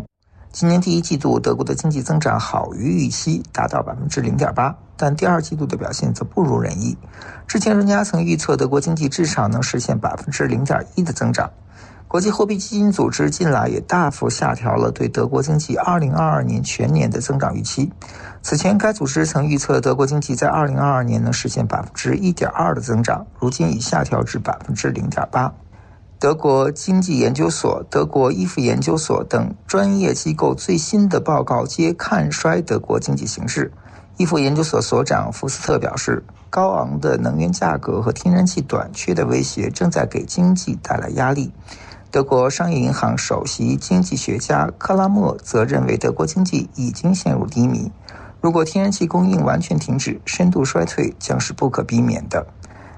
[0.52, 6.96] 今年第一季度，德国的经济增长好于预期，达到百分之零点八，但第二季度的表现则不如人意。
[7.46, 11.50] 之前专家曾预测德国经济至少能实现百分之零点一的增长。
[12.06, 17.90] 国际货币基金组织近来也大幅下调了对德国经济2022年全年的增长预期。
[18.40, 25.52] 此前，该组织曾预测德国经济在2022年能实现百分之一点二的增长，如今已下调至百分之零点八。
[26.20, 33.72] 德国经济研究所、德国伊夫研究所等专业机构最新的报告皆看衰德国经济形势。
[34.16, 41.52] 伊夫研究所所长福斯特表示，高昂的能源价格和天然气短缺的威胁正在给经济带来压力。
[42.12, 47.90] 德国商业银行首席经济学家克拉默则认为，德国经济已经陷入低迷。
[48.40, 52.46] 如果天然气供应完全停止，深度衰退将是不可避免的。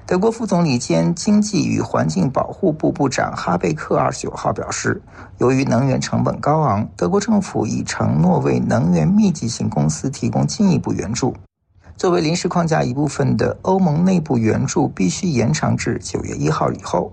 [0.07, 5.01] 德国副总理兼经济与环境保护部部长哈贝克二十九号表示，
[5.39, 11.35] 由于能源成本高昂，德国政府已承诺为能源密集型公司提供进一步援助。
[11.97, 17.11] 作为临时框架一部分的欧盟内部援助必须延长至九月一号以后。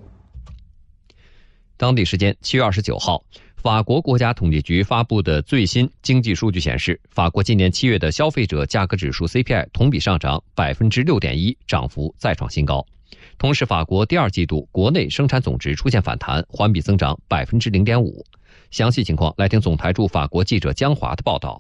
[1.77, 3.25] 当地时间七月二十九号，
[3.65, 12.85] 法国国家统计局发布的最新经济数据显示，法国今年七月的消费者价格指数 CPI 同比上涨百分之六点一，涨幅再创新高。
[13.39, 18.23] 同时，法国第二季度国内生产总值出现反弹，环比增长百分之零点五。
[18.71, 21.59] 详细情况，来听总台驻法国记者江华的报道。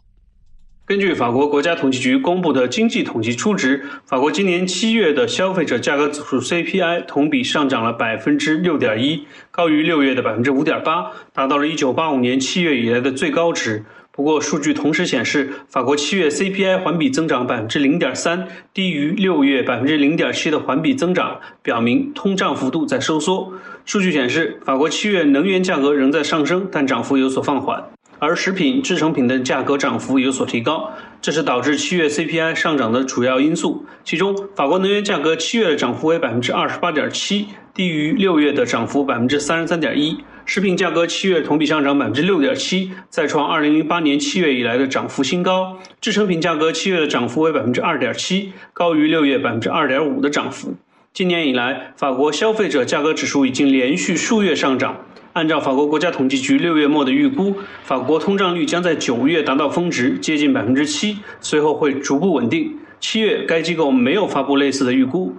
[0.87, 13.83] 根据法国国家统计局公布的经济统计初值，法国今年七月的消费者价格指数 CPI 同比上涨了百分之六点一，高于六月的百分之五点八，达到了一九八五年七月以来的最高值。
[14.13, 23.51] 不过，数据同时显示，法国七月 CPI 环比增长百分之零点三，低于六月百分之零点七的环比增长，表明通胀幅度在收缩。
[23.87, 27.83] 数据显示，法国七月能源价格仍在上升，但涨幅有所放缓。
[28.25, 33.85] 而食品制成品的价格涨幅有所提高，这是导致七月 CPI 上涨的主要因素。
[34.03, 40.17] 其中，法国能源价格七月的涨幅为百分之二十八点七，低于六月的涨幅百分之三十三点一。
[40.47, 45.79] 食品价格七月同比上涨百分之六点七，再创二零零八年七月以来的涨幅新高。
[46.01, 50.75] 制成品价格七月的涨幅为百分之二点七，高于六月百分之二点五的涨幅。
[51.13, 54.97] 今年以来，法国消费者价格指数已经连续数月上涨。
[55.35, 62.79] 按照法国国家统计局六月末的预估，法国通胀率将在九月达到峰值，接近百分之七，随后会逐步稳定。
[63.01, 65.35] 七月，该机构没有发布类似的预估。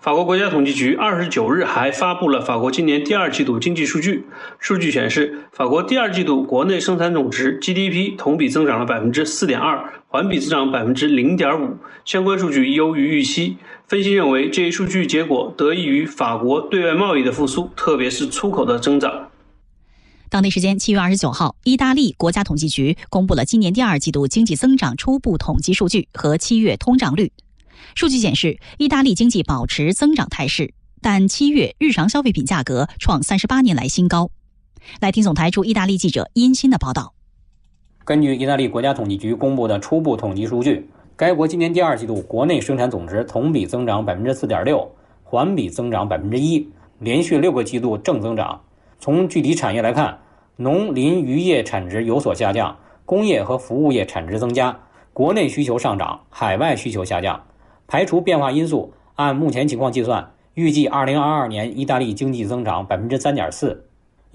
[0.00, 4.24] 法国国家统计局二十九日还发布了法国今年第二季度经济数据。
[4.60, 11.76] 数据显示，法国第二季度国内生产总值 GDP 同比增长了百分之四点二，环比增长百分之零点五，
[12.06, 13.58] 相关数据优于预期。
[13.86, 19.28] 分析认为，这一数据结果得益于法国对外贸易的复苏，特别是出口的增长。
[20.30, 27.30] 当地时间七月二十九号，意大利国家统计局公布了今年第二季度经济增长初步统计数据和七月通胀率。
[27.94, 34.30] 数据显示，意大利经济保持增长态势，但七月日常消费品价格创三十八年来新高。
[34.98, 37.12] 来听总台驻意大利记者殷鑫的报道。
[38.06, 44.88] 根据意大利国家统计局公布的初步统计数据，该国今年第二季度国内生产总值同比增长百分之四点六，
[45.24, 48.60] 环比增长百分之一，连续六个季度正增长。
[49.00, 50.18] 从具体产业来看，
[50.54, 54.78] 农林渔业产值有所下降，工业和服务业产值增加，
[55.12, 57.42] 国内需求上涨，海外需求下降。
[57.88, 63.85] 排除变化因素，按目前情况计算，预计2022年意大利经济增长百分之三点四。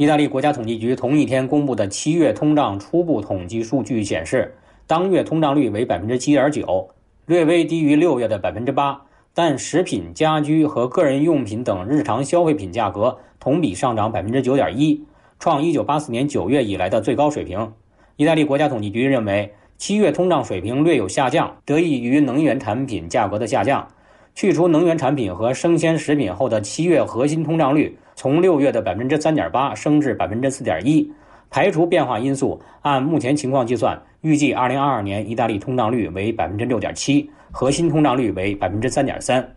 [0.01, 4.51] 意大利国家统计局同一天公布的七月通胀初步统计数据显示，
[4.87, 6.89] 当月通胀率为百分之七点九，
[7.27, 8.99] 略微低于六月的百分之八。
[9.35, 15.05] 但食品、家居和个人用品等日常消费品价格同比上涨百分之九点一，
[15.37, 17.71] 创1984年9月以来的最高水平。
[18.15, 19.53] 意大利国家统计局认为。
[19.77, 23.87] 七月通胀水平略有下降，得益于能源产品价格的下降。
[24.33, 31.11] 去除能源产品和生鲜食品后的七月核心通胀率从六月的百分之三点八升至百分之四点一。
[31.49, 39.55] 排除变化因素，按目前情况计算，预计二零二二年意大利通胀率为百分之六点七，核心通胀率为百分之三点三。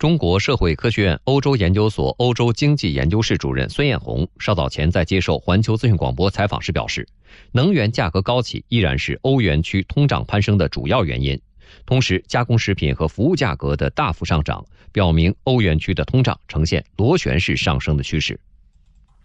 [0.00, 7.06] 中国社会科学院欧洲研究所欧洲经济研究室主任孙艳红稍早前在接受环球资讯广播采访时表示，
[7.52, 11.40] 能源价格高企依然是欧元区通胀攀升的主要原因。
[11.86, 18.38] 同时，加工食品和服务价格的大幅上涨，表明欧元区的通胀呈现螺旋式上升的趋势。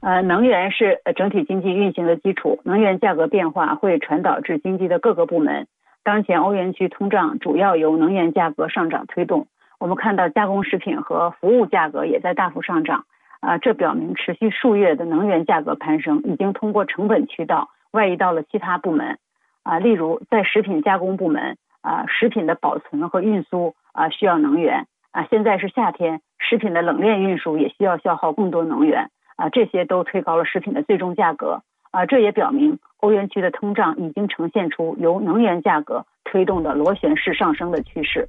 [0.01, 5.68] 呃，能源是整体经济运行的基础，能源价格变化会传导至经济的各个部门。
[6.03, 9.47] 当前欧元区通胀主要由能源价格上涨推动。
[9.78, 13.05] 我们看到加工食品和服务价格也在大幅上涨，
[13.41, 19.20] 啊，这表明持续数月的能源价格攀升已经通过成本渠道外溢到了其他部门，
[19.63, 29.09] 啊，例如在食品加工部门，啊，食品的保存和运输啊需要能源，啊，现在是夏天，食品的冷链运输也需要消耗更多能源。
[29.38, 31.61] 啊，这些都推高了食品的最终价格
[31.91, 38.28] 啊，这也表明欧元区的通胀已经呈现出由能源价格推动的螺旋式上升的趋势。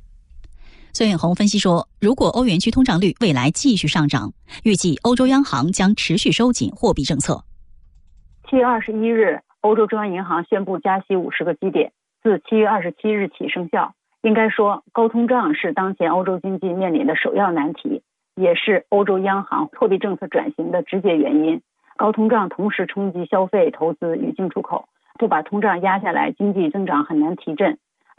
[0.92, 4.32] 孙远红分析说，如果欧元区通胀率未来继续上涨，
[4.62, 7.42] 预计欧洲央行将持续收紧货币政策。
[8.48, 13.92] 七月二十一日，欧洲中央银行宣布加息五十个基点，自七月二十七日起生效。
[14.22, 18.02] 应该说，高通胀是当前欧洲经济面临的首要难题。
[18.38, 21.62] 也是欧洲央行货币政策转型的直接原因。
[21.96, 27.78] 高通胀同时冲击消费、投资与进出口，不把通胀压下来，经济增长很难提振。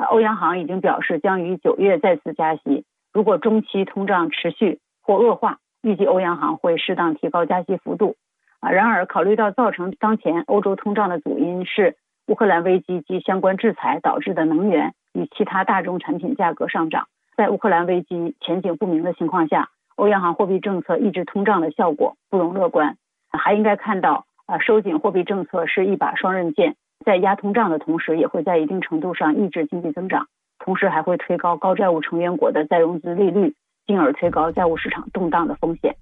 [0.09, 2.83] 欧央行已经表示将于九月再次加息。
[3.13, 8.15] 如果中期通胀持续或恶化，预计欧央行会适当提高加息幅度。
[8.59, 11.95] 啊，然而考虑到造成当前欧洲通胀的主因是
[12.25, 19.69] 乌克兰危机及相关制裁导致的能源与其他大宗产品价格上涨，在乌克兰危机前景不明的情况下。
[19.95, 22.97] 欧央行货币政策抑制通胀的效果不容乐观，
[23.31, 30.27] 还应该看到，啊，收紧货币政策是一把双刃剑，在压通胀的同时，也会在一定程度上抑制经济增长，
[30.59, 33.55] 同时还会推高高债务成员国的再融资利率，
[33.87, 35.95] 进而推高债务市场动荡的风险。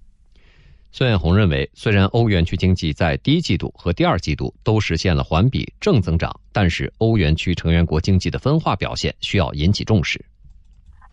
[0.98, 10.24] 孙艳红认为，虽然欧元区经济在第一季度和第二季度都实现了环比正增长，但是欧元区成员国经济的分化表现需要引起重视。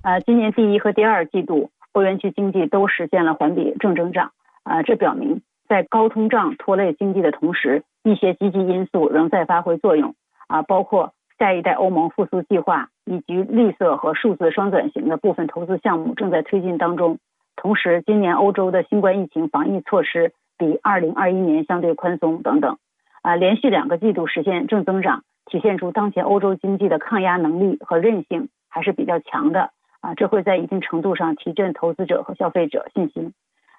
[0.03, 1.73] 呃，今年第一和第二季度。
[1.95, 4.31] 欧元区经济都实现了环比正增长，
[4.63, 10.15] 啊，这表明在高通胀拖累经济的同时，一些积极因素仍在发挥作用，
[10.47, 17.19] 啊，包括下一代欧盟复苏计划以及绿色和数字双转型的部分投资项目正在推进当中。
[17.63, 22.77] 同时，今年欧洲的新冠疫情防疫措施比2021年相对宽松等等，
[23.23, 29.71] 啊，连续两个季度实现正增长，体现出当前欧洲经济的抗压能力和韧性还是比较强的。
[30.01, 33.33] 啊，这会在一定程度上提振投资者和消费者信心。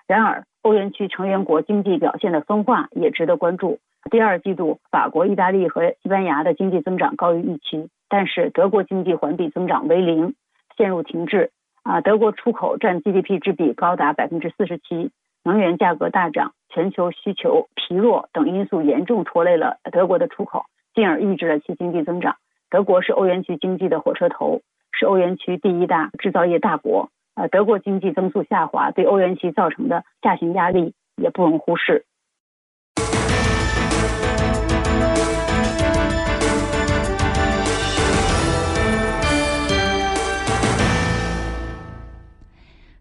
[0.08, 3.80] 然而，欧元区成员国经济表现的分化也值得关注。
[4.10, 10.36] 第二季度，法国、意大利和西班牙的经济增长高于预期，但是德国经济环比增长为零，
[10.78, 11.52] 陷入停滞。
[11.84, 15.12] 啊，德国出口占 GDP 之比高达百分之四十七，
[15.44, 20.66] 能源价格大涨、全球需求疲弱等因素严重拖累了德国的出口，
[20.96, 22.38] 进而抑制了其经济增长。
[22.70, 24.62] 德国是欧元区经济的火车头。
[24.96, 32.06] 是欧元区第一大制造业大国，呃，德国经济增速下滑对欧元区造成的下行压力也不容忽视。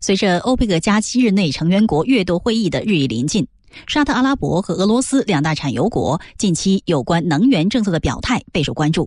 [0.02, 3.46] 随着欧佩克加七日内成员国月度会议的日益临近，
[3.86, 9.06] 沙特阿拉伯和俄罗斯两大产油国近期有关能源政策的表态备受关注。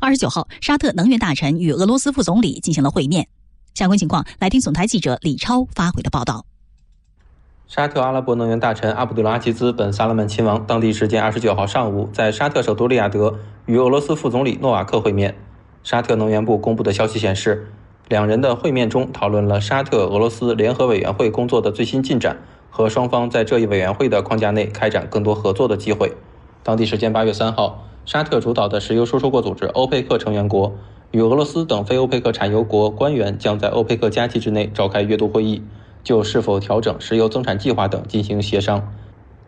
[0.00, 3.28] 二十九号，沙特能源大臣与俄罗斯副总理进行了会面。
[3.74, 6.44] 相关情况，来听总台记者李超发回的报道。
[7.68, 15.36] 沙特阿拉伯能源大臣阿卜杜拉吉兹本萨勒曼亲王当地时间二十九号上午在沙特首都利雅得与俄罗斯副总理诺瓦克会面。
[15.84, 17.72] 沙特能源部公布的消息显示，
[18.08, 22.38] 两人的会面中讨论了沙特俄罗斯联合委员会工作的最新进展
[22.70, 26.12] 和双方在这一委员会的框架内开展更多合作的机会。
[26.62, 27.84] 当地时间八月三号。
[28.06, 30.74] 沙特主导的石油输出国组织欧佩克成员国
[31.10, 35.62] 与俄罗斯等非欧佩克产油国官员将在欧佩克加机制内召开月度会议，
[36.02, 38.92] 就是否调整石油增产计划等进行协商。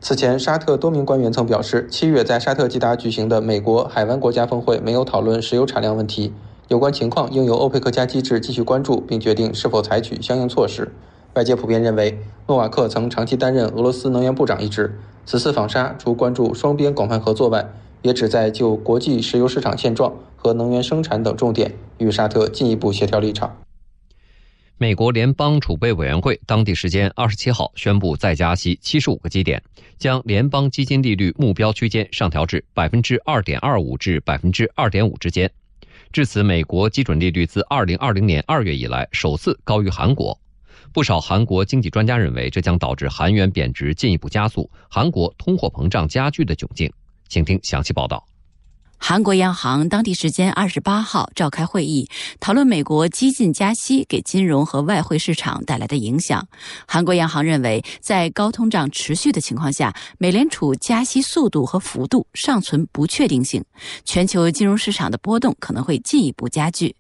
[0.01, 6.33] 此前，沙特多名官员曾表示，七月在沙特吉达举行的美国海湾国家峰会没有讨论石油产量问题，
[6.69, 10.93] 有关情况应由欧佩克加机制继续关注，并决定是否采取相应措施。
[11.35, 23.57] 外界普遍认为，诺瓦克曾长期担任俄罗斯能源部长一职，此次访沙除关注双边广泛合作外，也旨在就国际石油市场现状和能源生产等重点与沙特进一步协调立场。
[24.77, 29.63] 美国联邦储备委员会当地时间二十七号宣布再加息七十五个基点，
[29.99, 35.49] 将联邦基金利率目标区间上调至百分之二点二五至百分之二点五之间。
[36.17, 40.41] 至此，美国基准利率自二零二零年二月以来首次高于韩国。
[40.91, 46.91] 不少韩国经济专家认为，这将导致韩元贬值进一步加速，韩国通货膨胀加剧的窘境。
[47.29, 48.27] 请听详细报道。
[48.99, 52.09] 韩国央行当地时间二十八号召开会议，
[52.41, 56.49] 讨论美国激进加息给金融和外汇市场带来的影响。
[56.89, 63.65] 韩国央行认为，在高通胀持续的情况下，美联储加息速度和幅度尚存不确定性，
[64.05, 66.97] 全球金融市场的波动可能会进一步加剧。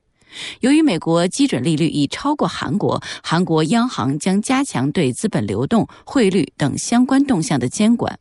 [0.61, 8.18] 由于美国基准利率已超过韩国，韩国央行将加强对资本流动、汇率等相关动向的监管。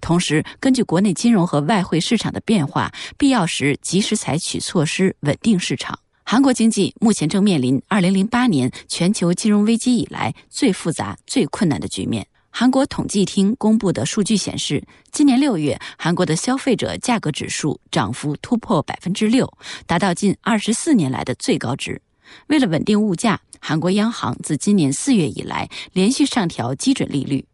[0.00, 5.98] 同时，根据国内金融和外汇市场的变化，必要时及时采取措施稳定市场。
[6.24, 12.26] 韩国经济目前正面临2008年全球金融危机以来最复杂、最困难的局面。
[12.50, 14.82] 韩国统计厅公布的数据显示，
[15.12, 19.52] 今年六月，韩国的消费者价格指数涨幅突破百分之六，
[19.86, 22.00] 达到近二十四年来的最高值。
[22.48, 27.44] 为了稳定物价，韩国央行自今年四月以来连续上调基准利率。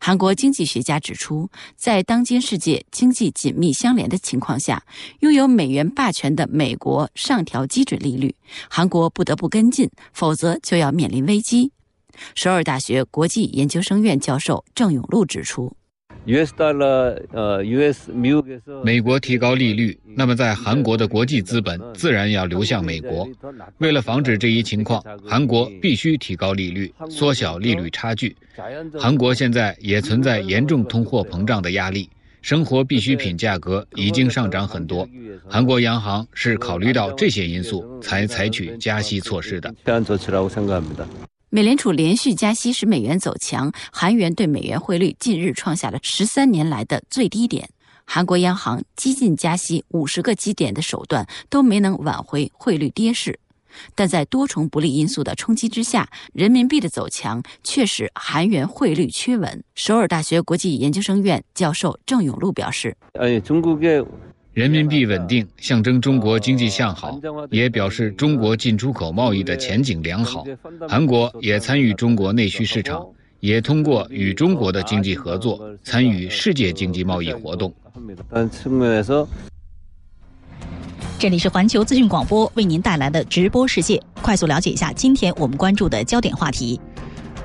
[0.00, 4.82] 韩国经济学家指出，在当今世界经济紧密相连的情况下，
[5.20, 8.34] 拥有美元霸权的美国上调基准利率，
[8.68, 11.72] 韩国不得不跟进，否则就要面临危机。
[12.34, 15.76] 首尔大学国际研究生院教授郑永禄指出。
[18.82, 23.28] 美国提高利率，那么在韩国的国际资本自然要流向美国。
[23.78, 28.36] 为了防止这一情况，韩国必须提高利率，缩小利率差距。
[28.98, 32.10] 韩国现在也存在严重通货膨胀的压力，
[32.42, 35.08] 生活必需品价格已经上涨很多。
[35.48, 39.72] 韩国央行是考虑到这些因素才采取加息措施的。
[41.48, 47.68] 美联储连续加息使美元走强，韩元对美元汇率近日创下了十三年来的最低点。
[48.04, 53.38] 韩国央行激进加息五十个基点的手段都没能挽回汇率跌势，
[53.94, 59.62] 但在多重不利因素的冲击之下，人民币的走强却使韩元汇率趋稳。
[59.76, 64.04] 首尔大学国际研究生院教授郑永禄表示：“哎，中国嘅。”
[64.56, 70.46] 人民币稳定象征中国经济向好，也表示中国进出口贸易的前景良好。
[70.88, 73.06] 韩国也参与中国内需市场，
[73.40, 77.70] 也通过与中国的经济合作参与世界经济贸易活动。
[81.18, 86.80] 这里是环球资讯广播为您带来的直播世界，快速了解一下今天我们关注的焦点话题。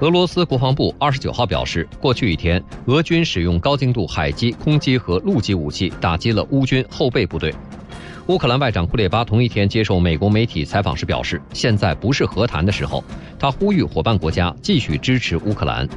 [0.01, 7.53] 俄罗斯国防部二十九号表示，过去一天，俄军使用高精度海基、空基和陆基武器打击了乌军后备部队。
[8.25, 13.03] 乌克兰外长库列巴同一天接受美国媒体采访时表示，现在不是和谈的时候。
[13.37, 15.87] 他呼吁伙伴国家继续支持乌克兰。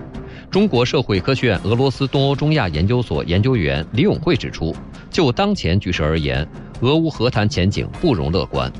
[0.50, 4.76] 中国社会科学院俄罗斯东欧中亚研究所研究员李永慧指出，
[5.08, 6.46] 就当前局势而言，
[6.82, 8.70] 俄乌和谈前景不容乐观。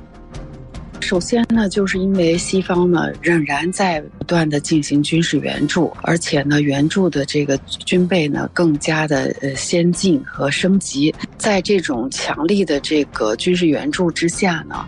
[1.00, 11.14] 首先呢，就是因为西方呢仍然在不断的进行军事援助，而且呢援助的这个军备呢更加的呃先进和升级。
[11.36, 14.86] 在这种强力的这个军事援助之下呢，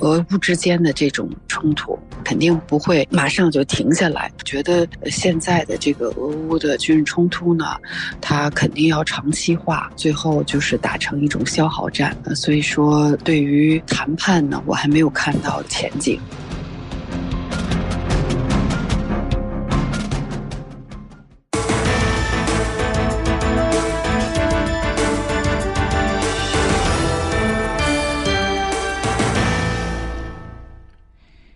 [0.00, 4.30] 俄乌之间的这种冲突肯定不会马上就停下来。
[4.44, 7.76] 觉得现在的这个俄乌的军事冲突呢，
[8.20, 12.16] 它肯定要长期化，最后就是打成一种消耗战。
[12.34, 15.51] 所以说，对于谈判呢，我还没有看到。
[15.52, 16.18] 好前景。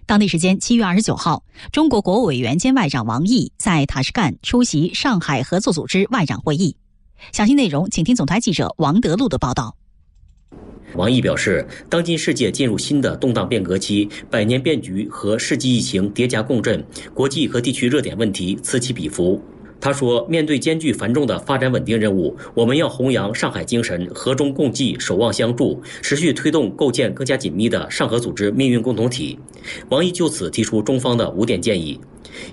[0.05, 1.43] 当地时间七月二十九号，
[1.73, 6.77] 中国国务委员兼外长王毅在塔什干出席上海合作组织外长会议。
[7.33, 9.75] 详细内容，请听总台记者王德禄的报道。
[10.95, 16.83] 王毅表示，当今世界进入新的动荡变革期，百年变局和世纪疫情叠加共振，
[17.13, 19.41] 国际和地区热点问题此起彼伏。
[19.79, 29.39] 他说：“面对艰巨繁重的发展稳定任务，我们要弘扬上海精神，和衷共济，守望相助，持续推动构建更加紧密的上合组织命运共同体。”
[29.91, 32.01] 王毅就此提出中方的五点建议。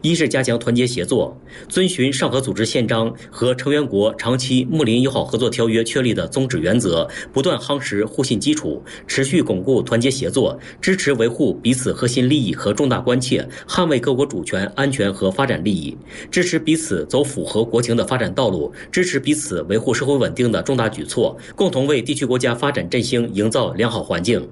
[0.01, 15.95] 一是加强团结协作，遵循上合组织宪章和成员国长期睦邻友好合作条约确立的宗旨原则，不断夯实互信基础，持续巩固团结协作，支持维护彼此核心利益和重大关切，捍卫各国主权、安全和发展利益，
[16.31, 24.47] 支持彼此走符合国情的发展道路，支持彼此维护社会稳定的重大举措，共同为地区国家发展振兴营造良好环境。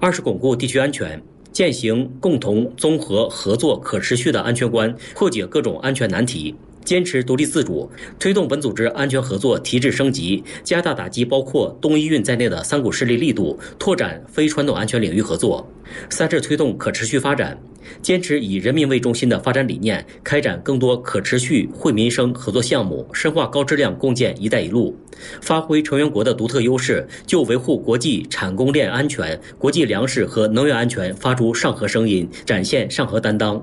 [0.00, 1.22] 二是巩固地区安全。
[1.52, 6.54] 践行共同、综合、合作、可持续的安全观，破解各种安全难题。
[6.84, 15.68] 坚持独立自主，推动本组织安全合作提质升级，加大打击包括东伊运在内的三股势力力度，拓展非传统安全领域合作。
[16.08, 17.60] 三是推动可持续发展，
[18.00, 24.96] 坚持以人民为中心的发展理念，开展更多可持续惠民生合作项目，深化高质量共建“一带一路”，
[25.42, 33.60] 发挥成员国的独特优势，就维护国际产供链安全、国际粮食和能源安全发出上合声音，展现上合担当。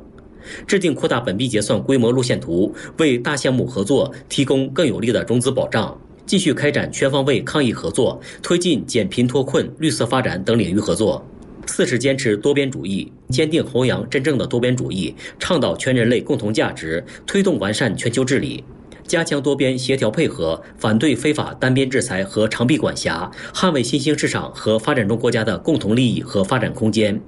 [0.65, 5.99] 制定扩大本币结算规模路线图，为大项目合作提供更有力的融资保障。
[6.25, 11.25] 继续开展全方位抗疫合作，推进减贫脱困、绿色发展等领域合作。
[11.65, 18.63] 四是坚持多边主义，坚定弘扬真正的多边主义，倡导全人类共同价值，推动完善全球治理，
[19.05, 27.19] 加强多边协调配合，反对非法单边制裁和长臂管辖，捍卫新兴市场和发展中国家的共同利益和发展空间。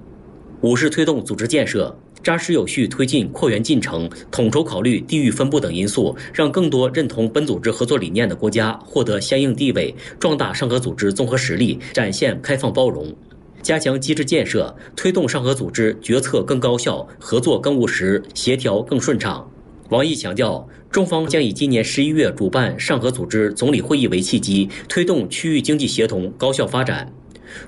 [0.61, 1.97] 五是推动组织建设。
[2.22, 13.13] 扎实有序推进扩员进程，统筹考虑地域分布等因素，让更多认同本组织合作理念的国家获得相应地位，壮大上合组织综合实力，展现开放包容。
[13.61, 19.49] 加强机制建设，推动上合组织决策更高效，合作更务实，协调更顺畅。
[19.89, 27.11] 王毅强调，中方将以今年十一月主办上合组织总理会议为契机，推动区域经济协同高效发展。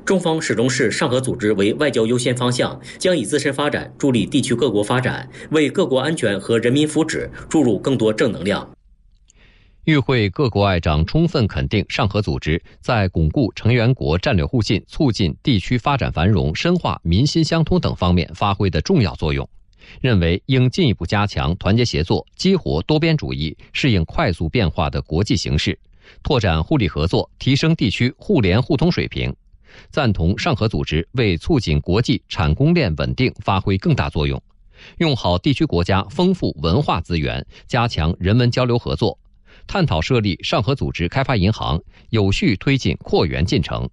[0.05, 8.69] 中方始终视上合组织为外交优先方向，将以自身发展助力地区各国发展，为各国安全和人民福祉注入更多正能量。
[9.85, 19.49] 与会各国外长充分肯定上合组织在巩固成员国战略互信、促进地区发展繁荣、深化民心相通等方面发挥的重要作用，
[19.99, 25.77] 认为应进一步加强团结协作，激活多边主义，适应快速变化的国际形势，
[26.21, 29.35] 拓展互利合作，提升地区互联互通水平。
[29.89, 34.41] 赞同上合组织为促进国际产供链稳定发挥更大作用，
[34.97, 39.17] 用好地区国家丰富文化资源，加强人文交流合作，
[39.67, 43.89] 探讨设立上合组织开发银行，有序推进扩员进程。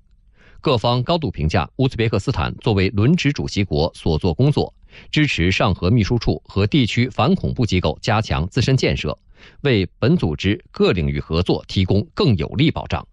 [0.61, 4.75] 各方高度评价乌兹别克斯坦作为轮值主席国所做工作，
[5.11, 9.17] 支持上合秘书处和地区反恐怖机构加强自身建设，
[9.61, 13.07] 为本组织各领域合作提供更有力保障。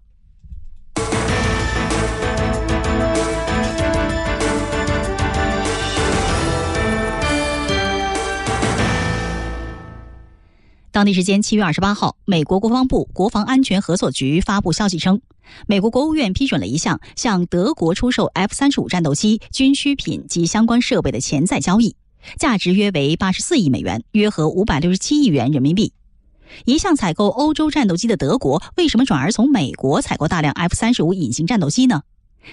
[10.95, 15.19] 当地时间七月二十八号，美国国防部国防安全合作局发布消息称，
[15.67, 21.97] 美国国务院批准了一项向德国出售 F 三十五战斗机、军需品及相关设备的潜在交易，
[22.39, 25.91] 价值约为八十四亿美元，约合五百六十七亿元人民币。
[26.63, 32.03] 一向采购欧洲战斗机的德国，为什么转而从美国采购大量 F 三十五隐形战斗机呢？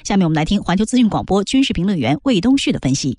[0.02, 3.18] 下面我们来听环球资讯广播军事评论员魏东旭的分析。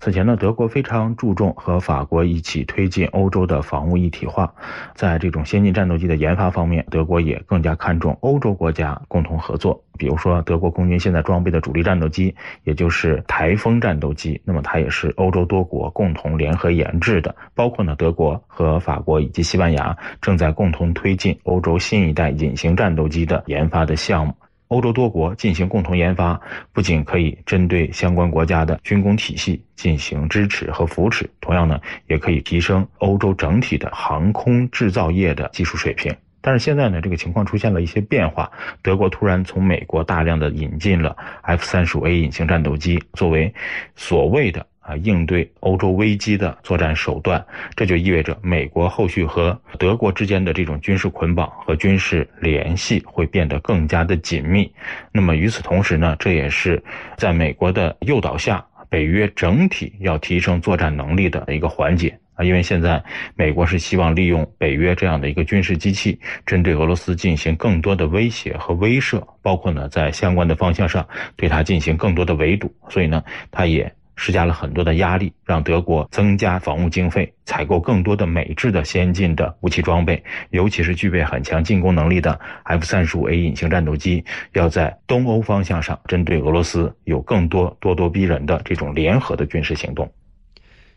[0.00, 4.50] 此前呢，德国非常注重和法国一起推进欧洲的防务一体化，
[4.94, 9.78] 在这种先进战斗机的研发方面，德国也更加看重欧洲国家共同合作。
[9.98, 12.34] 比如说，德国空军现在装备的主力战斗机，
[12.64, 17.36] 也就是台风战斗机，那么它也是欧洲多国共同联合研制的。
[17.54, 24.34] 包括呢，德国和法国以及西班牙正在共同推进欧洲新一代隐形战斗机的研发的项目。
[24.70, 26.40] 欧洲多国进行共同研发，
[26.72, 36.14] 不仅可以针对相关国家的军工体系进行支持和扶持，同样呢，也可以提升欧洲整体的航空制造业的技术水平。
[36.40, 38.48] 但是现在呢，这个情况出现了一些变化，
[38.80, 43.52] 德国突然从美国大量的引进了 F 三十五 A 隐形战斗机，作为
[43.96, 44.64] 所谓的。
[44.90, 47.44] 啊，应对欧洲危机的作战手段，
[47.76, 54.68] 这就意味着美国后续和德国之间的这种军事捆绑和军事联系会变得更加的紧密。
[55.12, 56.82] 那么与此同时呢，这也是
[57.16, 62.42] 在美国的诱导下，北约整体要提升作战能力的一个环节啊。
[62.42, 63.00] 因为现在
[63.36, 72.74] 美国是希望利用北约这样的一个军事机器，针对俄罗斯进行更多的威胁和威慑，包括呢在相关的方向上对它进行更多的围堵。
[72.88, 73.22] 所以呢，
[73.52, 73.94] 它也。
[74.16, 90.10] 施加了很多的压力，让德国增加防务经费，采购更多的美制的先进的武器装备，尤其是具备很强进攻能力的 F 三十五 A 隐形战斗机，要在东欧方向上针对俄罗斯有更多咄咄逼人的这种联合的军事行动。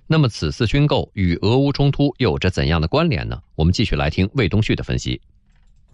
[0.06, 3.42] 那么，此次军购与俄乌冲突又有着怎样的关联呢？
[3.56, 5.22] 我们继续来听魏东旭的分析。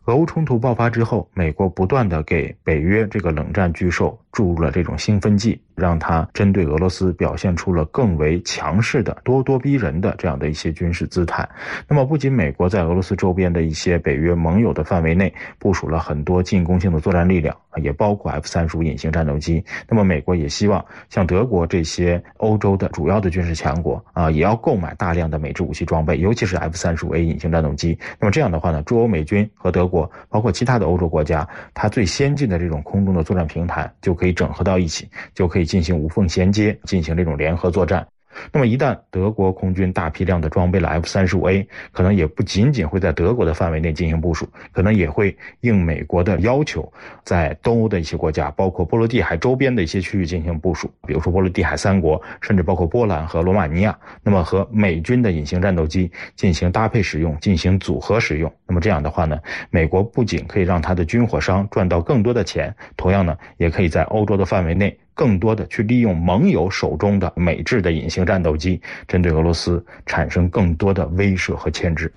[0.05, 11.47] 俄乌冲突爆发之后，美国不断的给北约这个冷战巨兽注入了这种兴奋剂，让他针对俄罗斯表现出了更为强势的、咄咄逼人的这样的一些军事姿态。
[11.87, 19.63] 那么，不仅美国在俄罗斯周边的一些北约盟友的范围内部署了很多进攻性的作战力量，也包括 F 三十五隐形战斗机。
[19.87, 27.97] 那么，美国也希望像德国这些欧洲的主要的军事强国啊，也要购买大量的美制武器装备，尤其是 F 三十五 A 隐形战斗机。
[28.19, 38.07] 那么这样的话呢，驻欧美军和德国，包括其他的欧洲国家，它最先进的这种空中的作战平台就可以整合到一起，就可以进行无缝衔接，进行这种联合作战。
[38.53, 46.89] 那么一旦德国空军大批量的装备了 F 三十五 A，可能也不仅仅会在德国的范围内进行部署，可能也会应美国的要求，
[47.23, 53.97] 在东欧的一些国家，包括波罗的海周边的一些区域进行部署，比如说波罗的海三国，甚至包括波兰和罗马尼亚。
[54.23, 58.49] 那么和美军的隐形战斗机进行搭配使用，进行组合使用。
[58.67, 59.39] 那么这样的话呢，
[59.69, 64.97] 美国不仅可以让他的军火商赚到更多的钱，同样呢，也可以在欧洲的范围内。
[65.19, 72.09] 更多的去利用盟友手中的美制的隐形战斗机，针对俄罗斯产生更多的威慑和牵制。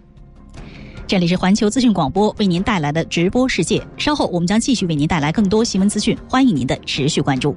[1.04, 7.56] 这里是环球资讯广播为您带来的直播世界，稍后我们将继续为您带来更多新闻资讯，欢迎您的持续关注。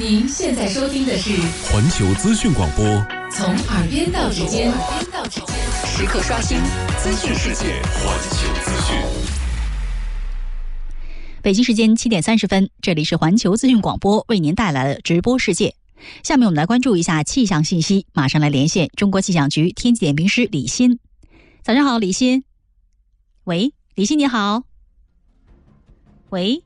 [0.00, 1.30] 您现在收听的是
[1.70, 2.82] 环球资讯广播。
[3.30, 4.72] 从耳边到指尖
[5.12, 6.56] 到指尖，时刻刷新
[6.96, 8.96] 资讯世界，环球资讯。
[11.42, 15.74] 北京时间七点三十分，这里是环球资讯广播为您带来的直播世界。
[16.22, 20.98] 下面我们来关注一下气象信息，马上来连线中国气象局天气点评师李欣。
[21.60, 22.42] 早上好，李欣。
[23.44, 24.62] 喂，李欣你好。
[26.30, 26.64] 喂，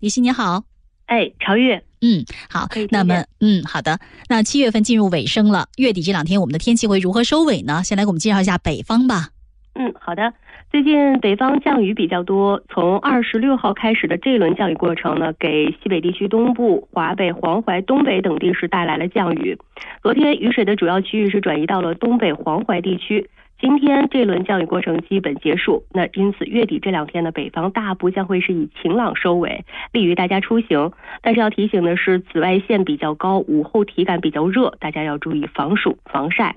[0.00, 0.64] 李欣你好。
[1.06, 1.85] 哎，朝月。
[2.00, 3.98] 嗯，好，那么，嗯，好的。
[4.28, 7.82] 那七月份进入尾声了，月底这两天我们的天气会如何收尾呢？
[7.82, 9.28] 先来给我们介绍一下北方吧。
[9.74, 10.32] 嗯，好的。
[10.70, 19.56] 最近北方降雨比较多，从二十六号开始的这一轮降雨过程呢，给西北地区东部、华北、黄淮、东北等地是带来了降雨。
[20.02, 23.30] 昨天雨水的主要区域是转移到了东北黄淮地区。
[23.58, 30.92] 今天这轮降雨过程基本结束，那因此月底这两天呢，北方大部将会是以晴朗收尾，利于大家出行。
[31.22, 36.54] 但是要提醒的是，紫外线比较高，午后体感比较热，大家要注意防暑防晒。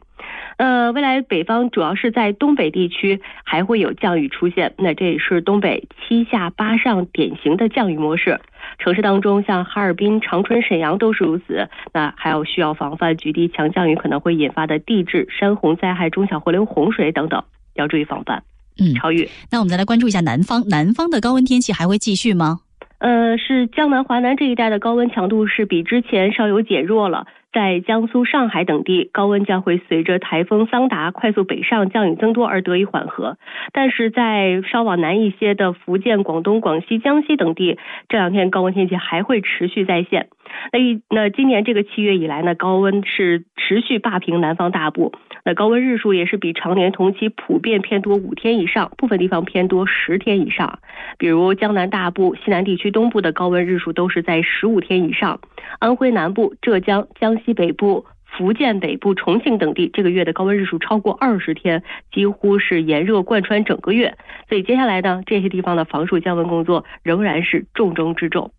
[0.58, 8.42] 呃，未来北方主要是在东北地区还会有降雨出现，那这也是东北七下八上典型的降雨模式。
[8.80, 11.68] 城市当中，像哈尔滨、长春、沈阳都是如此。
[11.94, 17.44] 那还有需要防范局地强降雨可能会引发的地质、山洪灾害、中小河流洪水等等，
[17.76, 18.42] 要注意防范。
[18.80, 19.28] 嗯，超越。
[19.52, 22.62] 那我们再来关注一下南方，南方的高温天气还会继续吗？
[23.00, 27.28] 呃，是江南、华南这一带的高温强度是比之前稍有减弱了。
[27.52, 33.38] 在江苏、上海等地，高温将会随着台风桑达快速北上，降雨增多而得以缓和。
[33.74, 37.78] 但是在稍往南一些的福建、广东、广西、江西等地，
[38.08, 40.28] 这两天高温天气还会持续再现。
[40.72, 45.14] 那一那今年这个七月以来呢，高温是持续霸屏南方大部。
[45.46, 50.80] 那高温日数也是比常年同期普遍偏多五天以上，部分地方偏多十天以上。
[51.18, 55.40] 比如江南大部、西南地区东部的高温日数都是在十五天以上。
[55.80, 61.84] 安徽南部、浙江、江西北部、福建北部、重庆等地这个月的高温日数超过二十天，
[62.14, 64.18] 几乎是炎热贯穿整个月。
[64.48, 68.52] 所以接下来呢，这些地方的防暑降温工作仍然是重中之重。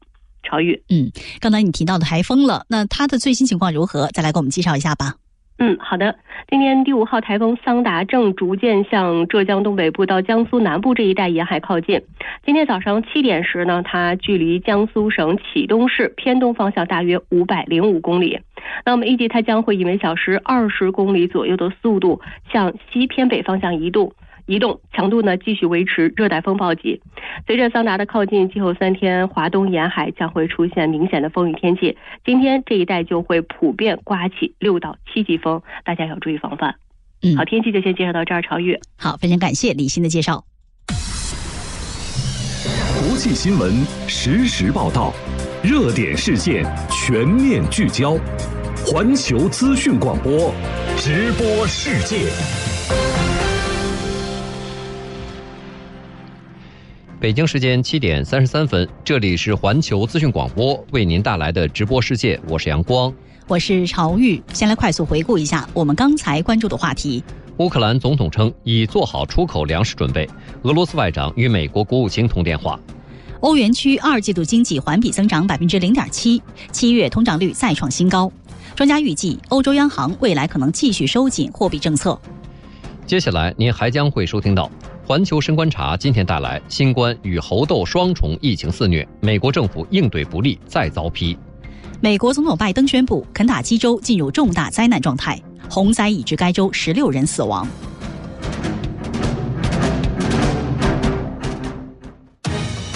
[0.43, 4.09] 朝玉，嗯，刚才你提到的台风了，那它的最新情况如何？
[4.09, 5.15] 再来给我们介绍一下吧。
[5.63, 6.17] 嗯，好的。
[6.49, 12.01] 今天第五号台风桑达正逐渐向浙江东北部到江苏南部这一带沿海靠近。
[12.47, 18.41] 今天早上七点时呢，它距离江苏省启东市偏东方向大约五百零五公里。
[18.87, 24.15] 那我们预计它将会以每小时二十公里左右的速度向西偏北方向移动。
[24.51, 27.01] 移动强度呢继续维持热带风暴级。
[27.47, 31.97] 随着桑达的靠近，今后三天华东沿海将会出现明显的风雨天气。
[32.25, 36.75] 今天这一带就会普遍刮起六到七级风，大家要注意防范。
[37.23, 38.43] 嗯，好，天气就先介绍到这儿。
[38.43, 40.45] 超越，好，非常感谢李欣的介绍。
[42.99, 43.73] 国际新闻
[44.09, 45.13] 实时报道，
[45.63, 48.17] 热点事件全面聚焦，
[48.85, 50.53] 环球资讯广播，
[50.97, 52.70] 直播世界。
[57.21, 63.13] 北京时间七点三十三分，这里是环球资讯广播为您带来的直播世界，我是阳光，
[63.47, 64.43] 我是朝玉。
[64.55, 67.23] 先来快速回顾一下我们刚才关注的话题：
[67.59, 70.27] 乌克兰总统称已做好出口粮食准备；
[70.63, 72.81] 俄罗斯外长与美国国务卿通电话；
[73.41, 76.43] 欧元区二季度经济环比增长百分之零点七，
[76.73, 78.31] 七月通胀率再创新高；
[78.75, 82.19] 专家预计，欧洲央行未来可能继续收紧货币政策。
[83.07, 84.71] 接下来，您还将会收听到
[85.11, 91.37] 环球深观察今天带来新冠与猴痘双重疫情肆虐，美国政府应对不力再遭批。
[92.01, 95.37] 美国总统拜登宣布，肯塔基州进入重大灾难状态，
[95.69, 97.67] 洪灾已致该州十六人死亡。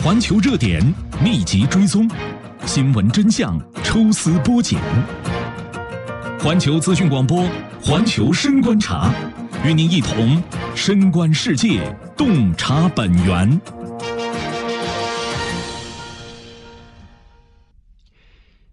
[0.01, 0.81] 环球热点
[1.21, 2.09] 密集追踪，
[2.65, 4.79] 新闻真相抽丝剥茧。
[6.39, 7.45] 环球资讯广播，
[7.83, 9.13] 环球深观察。
[9.65, 10.43] 与您一同
[10.77, 11.81] 深观世界，
[12.19, 13.59] 洞察本源。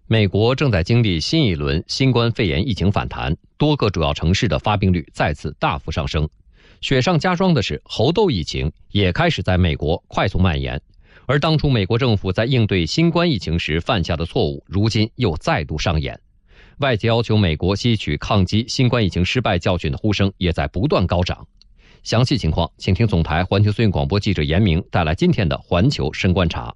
[0.06, 6.28] 美国正在经历新一轮新冠肺炎疫情反弹，多个主要城市的发病率再次大幅上升。
[6.82, 10.82] 雪上加霜的是，猴痘疫情也开始在美国快速蔓延。
[11.26, 16.20] 而当初美国政府在应对新冠疫情时犯下的错误，如今又再度上演。
[16.82, 21.48] 外界要求美国吸取抗击新冠疫情失败教训的呼声也在不断高涨。
[22.04, 26.74] 详细情况，请听总台环球资讯广播记者严明带来今天的环球深观察。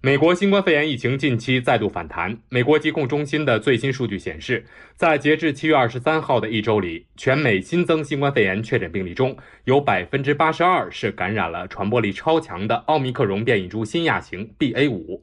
[0.00, 2.38] 美国新冠肺炎疫情近期再度反弹。
[2.48, 15.22] 美国疾控中心的最新数据显示，在截至七月二十三号的一周里，全美新增新冠肺炎确诊病例中有百分之八十二是感染了传播力超强的奥密克戎变异株新亚型 BA 五。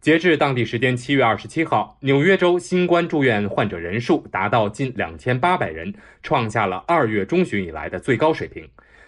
[0.00, 5.92] 截至当地时间七月二十七号，纽约州新冠住院患者人数达到近两千八百人，
[6.22, 8.64] 创下了二月中旬以来的最高水平。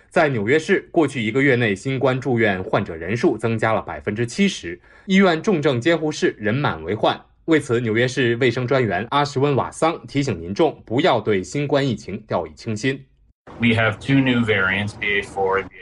[0.08, 7.18] 在纽约市，过去一个月内新冠住院患者人数增加了百分之七十，医院重症监护室人满为患。
[7.44, 13.00] 为此，纽约市卫生专员阿什温瓦桑提醒民众不要对新冠疫情掉以轻心。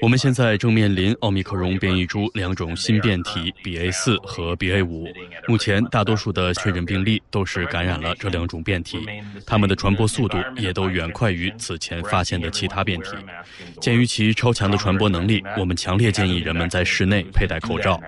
[0.01, 5.07] 我们现在正面临奥密克戎变异株两种新变体 BA 四和 BA 五。
[5.47, 9.07] 目前，大多数的确诊病例都是感染了这两种变体，
[9.47, 13.11] 它们的传播速度也都远快于此前发现的其他变体。
[13.81, 18.01] 鉴于其超强的传播能力，我们强烈建议人们在室内佩戴口罩。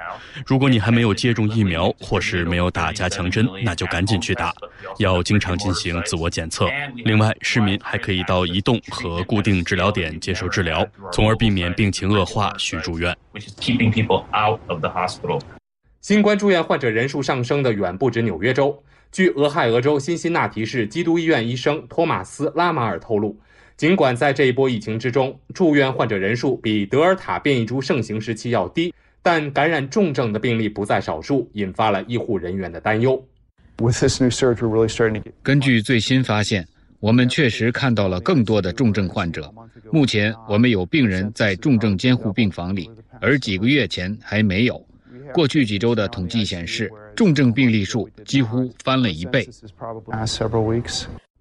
[0.44, 4.52] 如果你还没有接种疫苗或是没有打加强针，那就赶紧去打。
[4.98, 6.68] 要经常进行自我检测。
[6.96, 9.49] 另外，市民还可以到移动和固定。
[9.64, 13.16] 治疗点接受治疗，从而避免病情恶化需住院。
[16.00, 18.82] 新冠住院患者人数上升的远不止纽约州。
[19.12, 23.36] 据俄亥俄州辛辛那提市基督医院医生托马斯·拉马尔透露，
[23.76, 33.22] 尽管在这一波疫情之中，住院患者人数比德尔塔变异株盛行时期要低，但感染重症的病例不在少数，引发了医护人员的担忧。
[35.42, 36.66] 根据最新发现。
[37.00, 39.50] 我们确实看到了更多的重症患者。
[39.90, 42.90] 目前，我们有病人在重症监护病房里，
[43.22, 44.86] 而几个月前还没有。
[45.32, 49.48] 过去几周的统计显示，重症病例数几乎翻了一倍。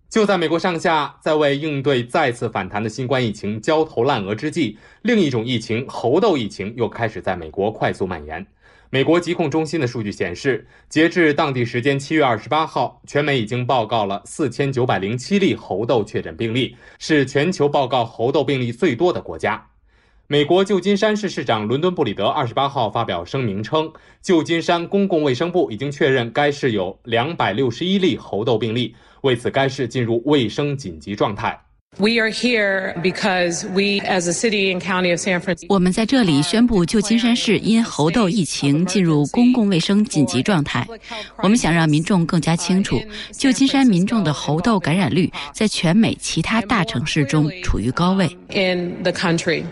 [0.09, 8.45] 就在美国上下在为应对再次反弹的新冠疫情焦头烂额之际，另一种疫情——猴痘疫情又开始在美国快速蔓延。
[8.91, 19.63] 美国疾控中心的数据显示，截至当地时间七月二十八号，全美已经报告了四千九百零七例猴痘确诊病例，是全球报告猴痘病例最多的国家。
[20.25, 31.61] 美国旧金山市市长伦敦布里德二十八号发表声明称，旧金山公共卫生部已经确认该市有两百六十一例猴痘病例，为此该市进入卫生紧急状态。
[31.97, 35.65] We are here because we, as a city and county of San Francisco.
[35.69, 40.87] 我们在这里宣布，旧金山市因猴痘疫情进入公共卫生紧急状态。
[41.37, 43.01] 我们想让民众更加清楚，
[43.33, 48.27] 旧金山民众的猴痘感染率在全美其他大城市中处于高位。
[48.49, 49.63] In the country.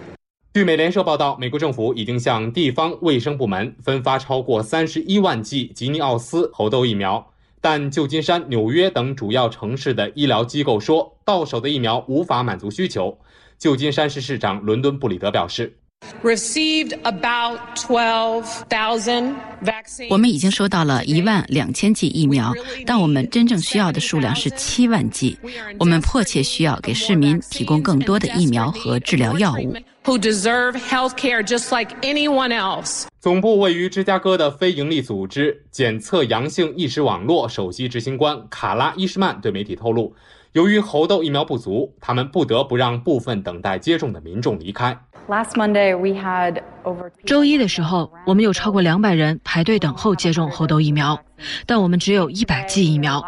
[0.53, 7.25] 据美联社报道，美国政府已经向地方卫生部门分发超过三十一万剂吉尼奥斯猴痘疫苗。
[7.59, 13.17] 但旧金山、纽约等主要城市的医疗机构说，到手的疫苗无法满足需求。
[13.57, 15.75] 旧金山市市长伦敦布里德表示
[16.23, 19.33] ：“Received about twelve thousand
[19.63, 20.07] vaccines。
[20.11, 22.53] 我们已经收到了一万两千剂疫苗，
[22.85, 25.37] 但我们真正需要的数量是七万剂。
[25.79, 29.75] 我们迫切需要给市民提供更多的疫苗和治疗药物。”
[30.07, 33.07] Who deserve health care just like anyone else？
[33.19, 40.15] 总部位于芝加哥的非营利组织检测阳性意识网络首席执行官卡拉伊什曼对媒体透露，
[40.53, 44.97] 由于猴痘疫苗不足，他们不得不让部分等待接种的民众离开。
[45.27, 47.11] Last Monday we had over。
[47.25, 51.21] 周一的时候，我们有超过两百人排队等候接种猴痘疫苗，
[51.65, 53.21] 但我们只有一百剂疫苗。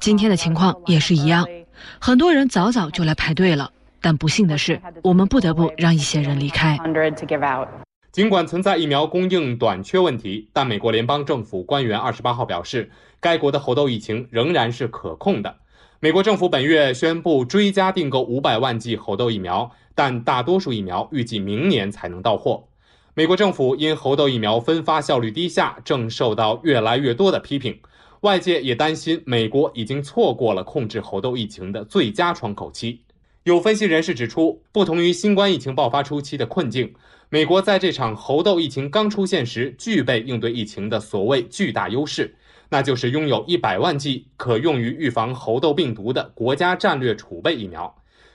[0.00, 1.46] 今天的情况也是一样，
[1.98, 3.70] 很多人早早就来排队了。
[4.02, 6.76] 但不幸的是，我们不得不让一些人离开。
[8.10, 12.90] 尽管存在疫苗供应短缺问题，但美国联邦政府官员二十八号表示，
[13.20, 15.56] 该国的猴痘疫情仍然是可控的。
[16.00, 22.64] 美国政府本月宣布追加订购五百万剂猴痘疫苗，但大多数疫苗预计明年才能到货。
[23.14, 27.78] 美国政府因猴痘疫苗分发效率低下，正受到越来越多的批评。
[28.22, 33.00] 外界也担心，美国已经错过了控制猴痘疫情的最佳窗口期。
[33.44, 36.94] 有分析人士指出，不同于新冠疫情爆发初期的困境。
[37.28, 42.36] 美国在这场猴痘疫情刚出现时，具备应对疫情的所谓巨大优势，
[42.68, 47.92] 那就是拥有一百万剂可用于预防猴痘病毒的国家战略储备疫苗。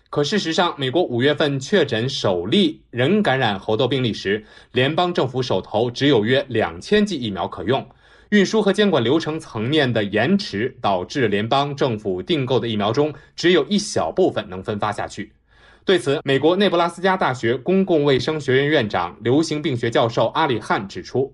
[0.10, 4.44] 可事实上，美国五月份确诊首例人感染猴痘病例时，
[4.74, 7.88] 联邦政府手头只有约两千剂疫苗可用，
[8.30, 15.32] 运输和监管流程层面的延迟，导致联邦政府订购的疫苗中只有一小部分能分发下去。
[15.86, 21.34] 对此，美国内布拉斯加大学公共卫生学院院长、流行病学教授阿里汉指出。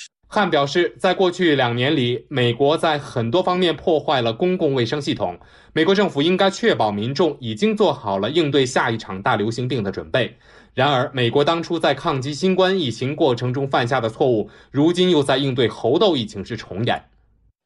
[0.33, 5.37] 汉表示，在过去两年里，美国在很多方面破坏了公共卫生系统。
[5.73, 10.37] 美国政府应该确保民众已经做好了应对下一场大流行病的准备。
[10.73, 17.03] 然而，美国当初在抗击新冠疫情过程中犯下的错误，如今又在应对猴痘疫情时重演。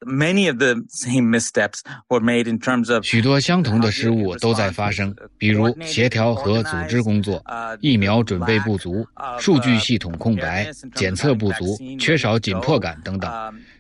[0.06, 1.80] Many of the same missteps
[2.10, 7.44] were made in terms of 许多相同的失误都在发生，比如协调和组织工作、
[7.82, 9.04] 疫苗准备不足、
[9.40, 13.32] 数据系统空白、检测不足、缺少紧迫感等等。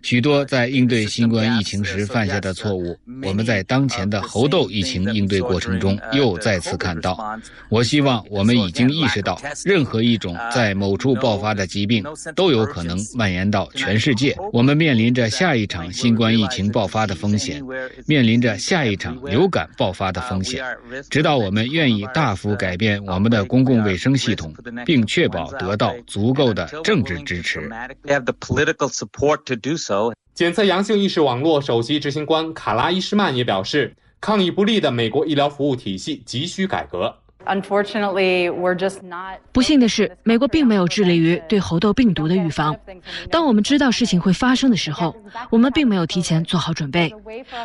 [0.01, 7.39] 许多在应对新冠疫情时犯下的错误，我们在当前的猴痘疫情应对过程中又再次看到。
[7.69, 12.03] 我希望我们已经意识到，任何一种在某处爆发的疾病
[12.35, 14.35] 都有可能蔓延到全世界。
[14.51, 17.61] 我们面临着下一场新冠疫情爆发的风险，
[18.07, 20.63] 面临着下一场流感爆发的风险。
[21.09, 24.53] 直到我们愿意大幅改变我们的公共卫生系统，
[24.85, 27.69] 并确保得到足够的政治支持。
[30.33, 37.15] 检测阳性意识网络首席执行官卡拉伊什曼也表示，抗疫不力的美国医疗服务体系急需改革。
[37.45, 39.39] Unfortunately, we're just not.
[39.51, 42.75] 不幸的是，美国并没有致力于对猴痘病毒的预防。
[43.29, 45.15] 当我们知道事情会发生的时候，
[45.49, 47.13] 我们并没有提前做好准备。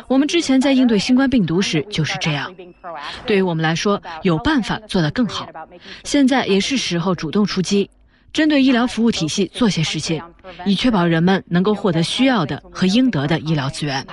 [0.07, 2.53] 我们之前在应对新冠病毒时就是这样。
[3.25, 5.47] 对于我们来说，有办法做得更好。
[6.03, 7.89] 现在也是时候主动出击。
[8.33, 10.23] 针对医疗服务体系做些事情，
[10.65, 14.05] 以确保人们能够获得需要的和应得的医疗资源。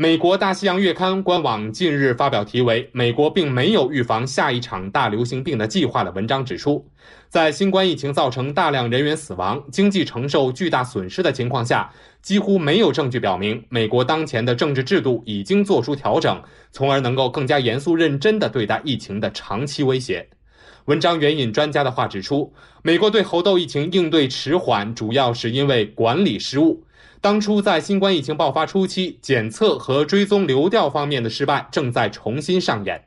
[0.00, 6.88] 美国大西洋月刊官网近日发表题为《美国并没有预防下一场大流行病的计划》的文章，指出，
[7.28, 11.92] 在新冠疫情造成大量人员死亡、经济承受巨大损失的情况下，
[12.22, 16.42] 几乎没有证据表明美国当前的政治制度已经做出调整，
[16.72, 20.26] 从而能够更加严肃认真地对待疫情的长期威胁。
[20.86, 26.84] 文章援引专家的话指出，美国对猴痘疫情应对迟缓，主要是因为管理失误。
[27.22, 33.04] 当初在新冠疫情爆发初期，检测和追踪流调方面的失败正在重新上演。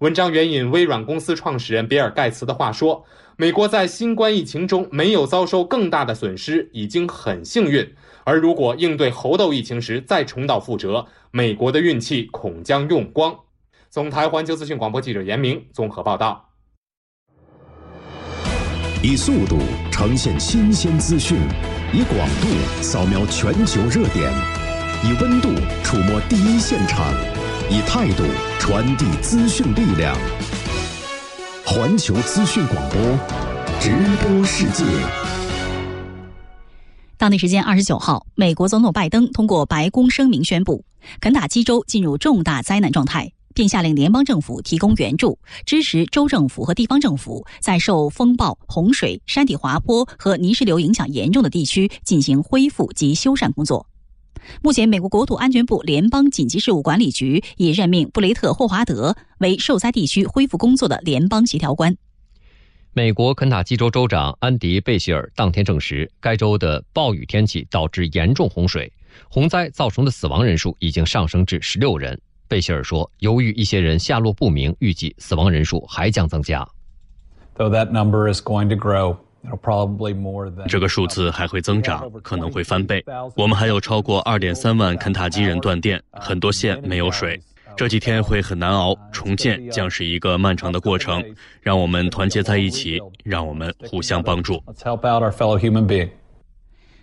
[0.00, 3.04] 文章援引微软公司创始人比尔·盖茨的话说
[3.38, 7.88] ：“美国在新冠疫情中没有遭受更大的损失，已经很幸运。
[8.24, 13.32] 而如果应对猴痘疫情时再重蹈覆辙，美国的运气恐将用光。”
[13.88, 16.50] 总台环球资讯广播记者严明综合报道。
[19.04, 19.56] 以速度
[19.92, 21.38] 呈现新鲜资讯，
[21.92, 22.48] 以广度
[22.82, 24.30] 扫描全球热点，
[25.04, 25.48] 以温度
[25.84, 27.14] 触摸第一现场，
[27.70, 28.24] 以态度
[28.58, 30.16] 传递资讯力量。
[31.64, 33.00] 环球资讯广播，
[33.80, 34.84] 直播世界。
[37.16, 40.84] 当地时间二十九号，美国总统拜登通过白宫声明宣布，
[41.20, 43.32] 肯塔基州进入重大灾难状态。
[43.56, 53.86] 并下令联邦政府提供援助，支持州政府和地方政府在受风暴、洪水、山体滑坡和泥石流影响严重的地区进行恢复及修缮工作。
[54.62, 61.96] 目前，美国国土安全部联邦紧急事务管理局已任命布雷特·霍华德为受灾地区恢复工作的联邦协调官。
[62.92, 68.92] 美国肯塔基州州长安迪·贝希尔当天证实，该州的暴雨天气导致严重洪水，
[69.28, 72.18] 洪灾造成的死亡人数已经上升至十六人。
[72.48, 76.66] 贝希尔说：“由于一些人下落不明，预计死亡人数还将增加。”
[77.56, 79.16] though that number is going to grow.
[80.66, 83.04] 这个数字还会增长，可能会翻倍。
[83.36, 87.40] 我们还有超过二点三万肯塔基人断电，很多县没有水。
[87.76, 91.22] 这几天会很难熬，重建将是一个漫长的过程。
[91.60, 94.60] 让我们团结在一起，让我们互相帮助。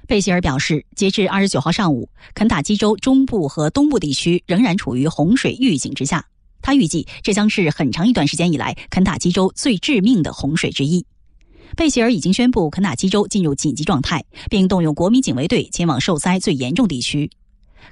[0.08, 6.26] 贝希尔表示，截至二十九号上午，肯塔基州中部和东部地区仍然处于洪水预警之下。
[6.62, 11.06] 他预计这将是很长一段时间以来肯塔基州最致命的洪水之一。
[11.76, 17.30] 贝希尔已经宣布肯塔基州进入紧急状态，并动用国民警卫队前往受灾最严重地区。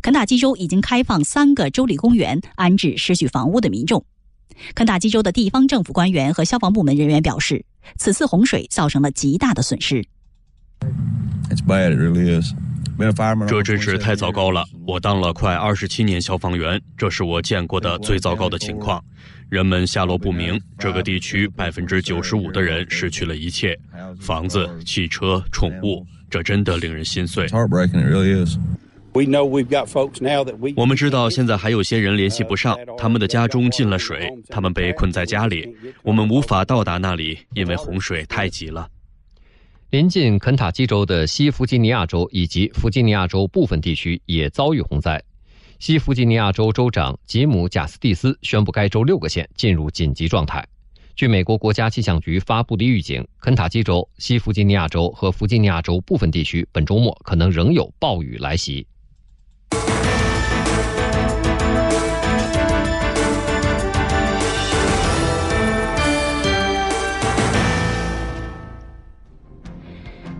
[0.01, 4.05] 肯塔基州已经开放三个州立公园安置失去房屋的民众。
[4.75, 7.65] 肯塔基州的地方政府官员和消防部门人员表示，
[7.97, 10.05] 此次洪水造成了极大的损失。
[13.47, 14.63] 这真是太糟糕了！
[14.85, 19.03] 我当了快二十七年消防员，这是我见过的最糟糕的情况。
[19.49, 23.77] 人们下落不明，这个地区百分之九十五的人失去了一切：
[24.19, 26.05] 房子、汽车、宠物。
[26.29, 27.45] 这真的令人心碎。
[30.77, 38.87] 我们知道现在还有些人联系不上，他们的家中进了水，他们被困在家里，我们无法到达那里，因为洪水太急了。
[39.91, 45.21] 临近肯塔基州的西弗吉尼亚州以及弗吉尼亚州部分地区也遭遇洪灾。
[45.79, 50.65] 西弗吉尼亚州州长吉姆·贾斯蒂斯宣布，该州六个县进入紧急状态。
[51.13, 58.87] 据美国国家气象局发布的预警，肯塔基州、西弗吉尼亚州和弗吉尼亚州部分地区本周末可能仍有暴雨来袭。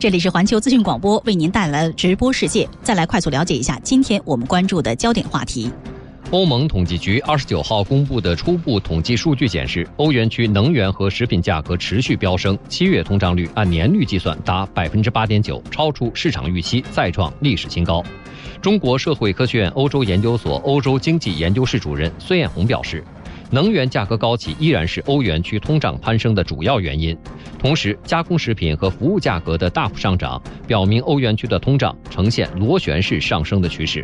[0.02, 2.68] 这里是环球资讯广播为您带来的直播世界。
[2.82, 5.70] 再来快速了解一下今天我们关注的焦点话题。
[6.32, 18.04] 欧盟统计局二十九号公布的初步统计数据显示，欧元区能源和食品价格持续飙升，七月通胀率按年率计算达百分之八点九，超出市场预期，再创历史新高。
[18.60, 23.04] 中国社会科学院欧洲研究所欧洲经济研究室主任孙艳红表示。
[23.54, 27.16] 能源价格高企依然是欧元区通胀攀升的主要原因，
[27.60, 34.02] 同时加工食品和服务价格的大幅上涨，表明欧元区的通胀呈现螺旋式上升的趋势。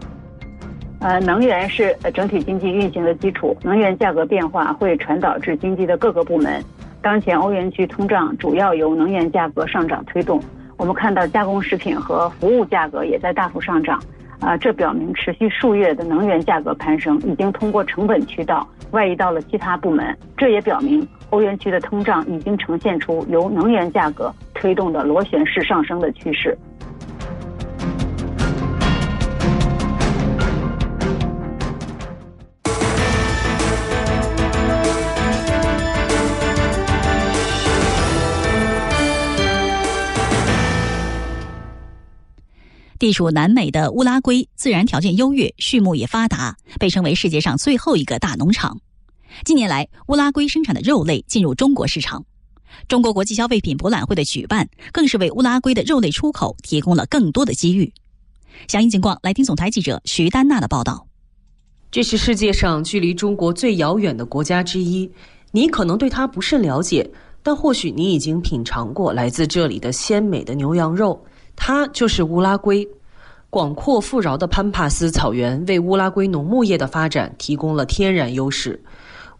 [0.99, 6.61] 呃，能源是整体经济运行的基础，能源价格变化会传导至经济的各个部门。
[7.01, 10.41] 当前欧元区通胀主要由能源价格上涨推动，
[10.75, 13.97] 我们看到加工食品和服务价格也在大幅上涨。
[14.39, 20.15] 啊，这表明持续数月的能源价格攀升已经通过成本渠道外移到了其他部门。
[20.37, 26.57] 这也表明欧元区的通胀已经呈现出由能源价格推动的螺旋式上升的趋势。
[42.99, 48.79] 地处南美的乌拉圭，自然条件优越，畜牧业发达，被称为世界上最后一个大农场。
[49.45, 52.25] 近年来，乌拉圭生产的肉类进入中国市场，
[52.87, 57.93] 中国国际消费品博览会的举办，更是为乌拉圭的肉类出口提供了更多的机遇。
[58.67, 61.05] 详细情况，来听总台记者徐丹娜的报道。
[61.91, 65.09] 这是世界上距离中国最遥远的国家之一，
[65.51, 67.07] 你可能对它不甚了解，
[67.43, 71.23] 但或许你已经品尝过来自这里的鲜美的牛羊肉。
[71.57, 72.87] 它就是乌拉圭，
[73.49, 78.81] 广阔富饶的潘帕斯草原为乌拉圭农牧业的发展提供了天然优势。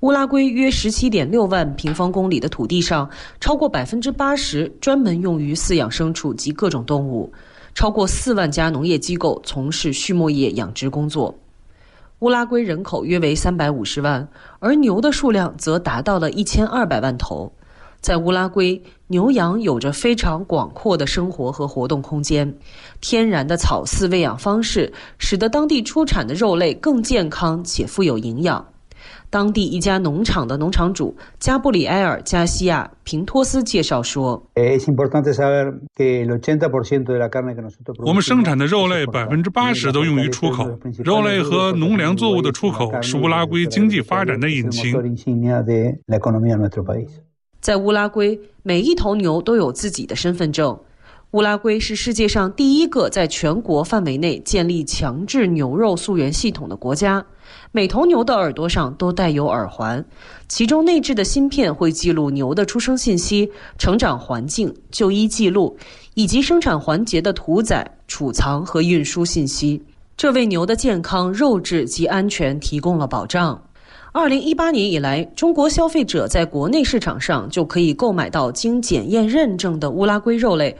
[0.01, 3.09] 乌拉圭约十七点六万平方公里的土地上，
[3.39, 7.31] 超过百分之八十专门用于饲养牲畜及各种动物，
[7.73, 11.33] 超过四万家农业机构从事畜牧业养殖工作。
[12.19, 14.27] 乌拉圭人口约为三百五十万，
[14.59, 17.51] 而牛的数量则达到了一千二百万头。
[18.07, 22.55] 在乌拉圭，牛羊有着非常广阔的生活和活动空间。
[23.01, 28.65] 天然的草饲喂养方式，使得当地出产的肉类更健康且富有营养。
[29.29, 34.41] 当地一家农场的农场主加布里埃尔·加西亚·平托斯介绍说
[38.05, 40.65] ：“我们生产的肉类百分之八十都用于出口。
[41.03, 44.93] 肉类和农粮作物的出口是乌拉圭经济发展的引擎。”
[47.59, 50.77] 在乌拉圭，每一头牛都有自己的身份证。
[51.31, 57.23] 乌拉圭是世界上第一个在全国范围内建立强制牛肉溯源系统的国家。
[57.73, 60.03] 每头牛的耳朵上都带有耳环，
[60.47, 65.77] 其中内置的芯片会记录牛的出生信息、成长环境、就医记录
[66.13, 69.83] 以及生产环节的屠宰、储藏和运输信息。
[70.15, 73.61] 这为牛的健康、肉质及安全提供了保障。
[74.13, 80.75] 二零一八年以来，中国消费者在国内市场上就可以购买到经检验认证的乌拉圭肉类。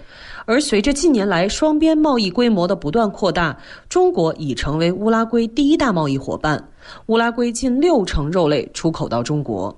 [0.46, 3.58] 而随着近年来双边贸易规模的不断扩大，
[3.90, 6.70] 中国已成为乌拉圭第一大贸易伙伴。
[7.08, 9.78] 乌拉圭近六成肉类出口到中国。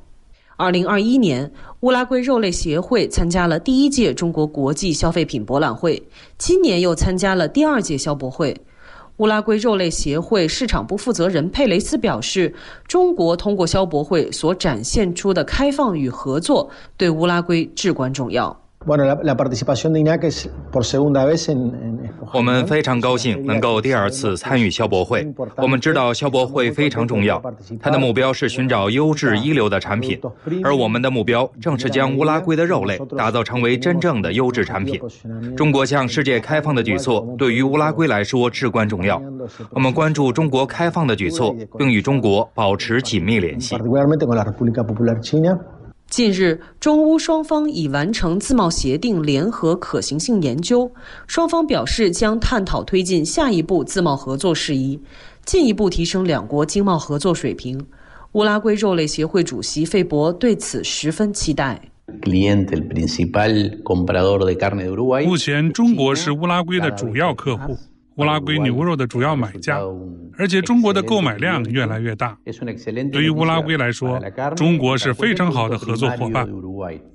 [0.55, 6.01] 二零二一年，乌拉圭肉类协会参加了第一届中国国际消费品博览会，
[6.37, 8.55] 今年又参加了第二届消博会。
[9.19, 12.53] 乌拉圭肉类协会市场部负责人佩雷斯表示
[12.87, 18.57] ：“中国通过消博会所展现出的开放与合作，对乌拉圭至关重要。”
[22.31, 25.27] 我们非常高兴能够第二次参与消博会。
[25.57, 27.41] 我们知道消博会非常重要，
[27.81, 30.17] 它的目标是寻找优质一流的产品，
[30.63, 34.97] 而我们的目标正是将乌拉圭的肉类打造成为真正的优质产品。
[35.57, 39.21] 中国向世界开放的举措对于乌拉圭来说至关重要。
[39.71, 43.75] 我们关注中国开放的举措，并与中国保持紧密联系。
[46.09, 50.91] 近日，中乌双方已完成自贸协定联合可行性研究，
[51.27, 54.99] 双方表示将探讨推进下一步自贸合作事宜，
[55.45, 57.79] 进一步提升两国经贸合作水平。
[58.31, 61.79] 乌拉圭肉类协会主席费博对此十分期待。
[65.25, 67.77] 目前，中国是乌拉圭的主要客户。
[68.19, 69.79] 乌拉圭牛肉的主要买家，
[70.37, 72.37] 而且中国的购买量越来越大。
[73.13, 74.19] 对于乌拉圭来说，
[74.57, 76.45] 中国是非常好的合作伙伴。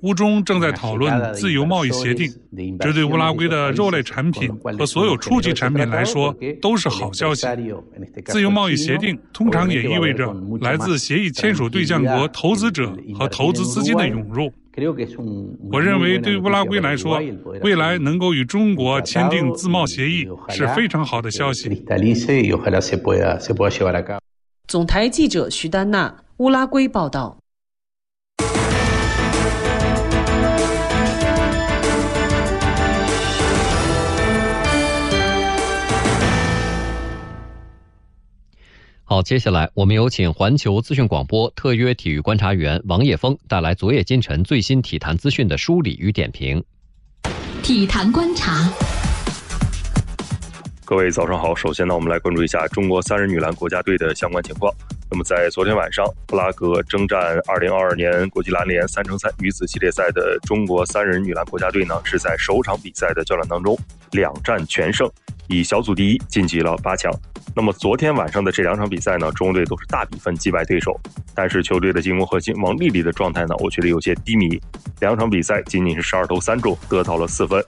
[0.01, 2.27] 乌中正在讨论自由贸易协定，
[2.79, 7.45] 这对乌拉圭的肉类产品和所有初级产品来说都是好消息。
[8.25, 14.51] 自由贸易协定通常也意味着来自协议签署对象国投资者和投资资金的涌入。
[15.71, 17.21] 我认为，对乌拉圭来说，
[17.61, 21.85] 未来能够与中国签订自贸协议是非常好的消息。
[24.67, 27.37] 总台记者徐丹娜，乌拉圭报道。
[39.07, 46.63] 好，接下来我们有请环球资讯广播特约体育观察员王叶峰带来昨夜今晨最新体坛资讯的梳理与点评。
[47.61, 48.67] 体坛观察，
[50.85, 51.55] 各位早上好。
[51.55, 54.71] 首先呢，我们来关注一下中国三人女篮国家队的相关情况。
[55.09, 63.75] 那么在昨天晚上，布拉格征战2022年国际篮联三乘三女子系列赛的中国三人女篮国家队呢，是在首场比赛的较量当中
[64.11, 65.09] 两战全胜。
[65.47, 67.11] 以小组第一晋级了八强。
[67.55, 70.95] 那么昨天晚上的这两场比赛呢，中国队都是大比分击败对手。
[71.33, 74.61] 但是球队的进攻核心王丽丽的状态呢，我觉得有些低迷。
[74.99, 77.63] 两场比赛仅仅是十二投三中，得到了四分。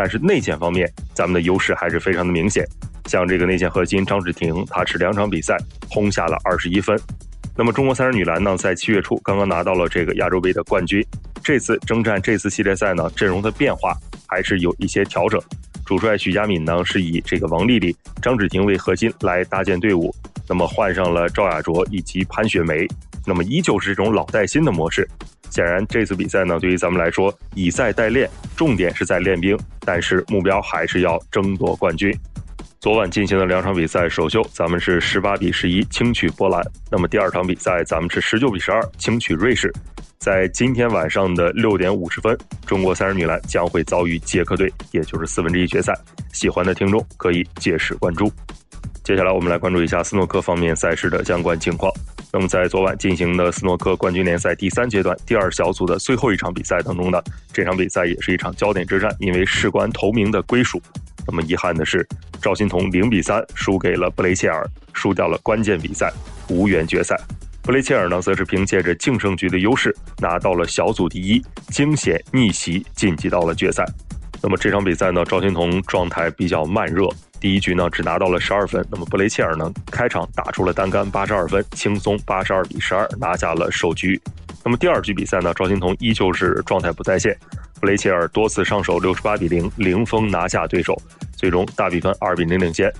[0.00, 2.66] 但是内线方面，咱们的优势还是非常的明显。
[3.04, 5.58] 像这个内线核心张芷婷，她是两场比赛
[5.90, 6.98] 轰下了二十一分。
[7.54, 11.04] 那么中国三人女篮呢，在七月初刚刚拿到了这个亚洲杯的冠军。
[11.44, 13.94] 这次征战这次系列赛呢，阵容的变化
[14.26, 15.38] 还是有一些调整。
[15.84, 20.10] 主帅许佳敏呢是以这个王丽丽、张芷婷为核心来搭建队伍，
[20.48, 22.88] 那么换上了赵雅卓以及潘雪梅，
[23.26, 25.06] 那么依旧是这种老带新的模式。
[25.50, 32.16] 显然这次比赛呢，对于咱们来说以赛代练，重点是在练兵，但是目标还是要争夺冠军。
[32.80, 39.70] 昨晚进行的两场比赛，首秀咱们是十八比十一轻取波兰，那么第二场比赛咱们是十九比十二轻取瑞士。
[40.18, 42.36] 在今天晚上的六点五十分，
[42.66, 45.92] 中国三人女篮将会遭遇捷克队，也就是四分之一决赛。
[46.32, 48.30] 喜欢的听众可以届时关注。
[49.02, 51.92] 接下来我们来关注一下斯诺克方面赛事的相关情况。
[52.32, 57.20] 那么在昨晚进行的斯诺克冠军联赛第三阶段第二小组的最后一场比赛当中呢，
[57.52, 60.80] 这场比赛也是一场焦点之战，因为事关头名的归属。
[61.26, 62.06] 那么遗憾的是，
[62.40, 66.12] 赵心彤零比三输给了布雷切尔，输掉了关键比赛，
[66.48, 67.18] 无缘决赛。
[67.62, 73.84] 布雷切尔呢，则是凭借着净胜局的优势拿到了小组第一，惊险逆袭晋级到了决赛。
[74.42, 77.08] 那么这场比赛呢，赵心彤状态比较慢热，
[77.40, 78.84] 第一局呢只拿到了十二分。
[78.90, 84.20] 那么布雷切尔呢，开场打出了单杆八十二分，轻松八十二比十二拿下了首局。
[84.62, 87.34] 那么第二局比赛呢，赵心彤依旧是状态不在线，
[87.80, 90.94] 布雷切尔多次上手六十八比零零封拿下对手，
[91.34, 92.92] 最终大比分二比零领先。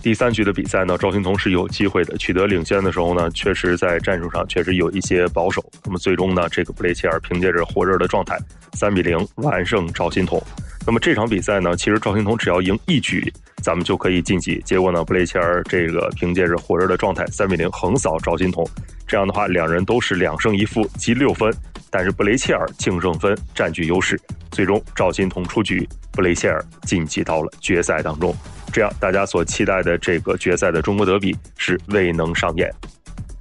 [0.00, 5.64] 第三局的比赛呢，赵心彤是有机会的，取得领先的时候呢，确实在战术上确实有一些保守。
[5.84, 8.38] 那么最终呢，这个布雷切尔凭借着火热的状态，
[8.74, 10.42] 三比零完胜赵心彤。
[10.86, 13.32] 那么这场比赛呢，其实赵心彤只要赢一局，
[13.62, 14.60] 咱们就可以晋级。
[14.66, 18.62] 结果呢，布雷切尔这个凭借着火热的状态，三比零横扫赵心彤。
[19.06, 21.50] 这样的话，两人都是两胜一负，积六分。
[21.90, 24.20] 但是布雷切尔净胜分占据优势，
[24.50, 28.34] 最终赵心彤出局，布雷切尔晋级到了决赛当中。
[28.72, 32.68] 这样，大家所期待的这个决赛的中国德比是未能上演。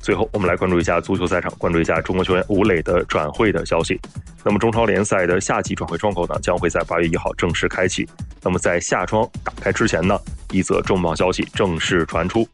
[0.04, 3.98] 最后，我们来关注一下足球赛场，关注一下中国球员吴磊的转会的消息。
[4.44, 8.06] 那么，中超联赛的夏季转会窗口呢，将会在八月一号正式开启。
[8.42, 10.20] 那么，在夏窗打开之前呢，
[10.52, 12.46] 一则重磅消息正式传出。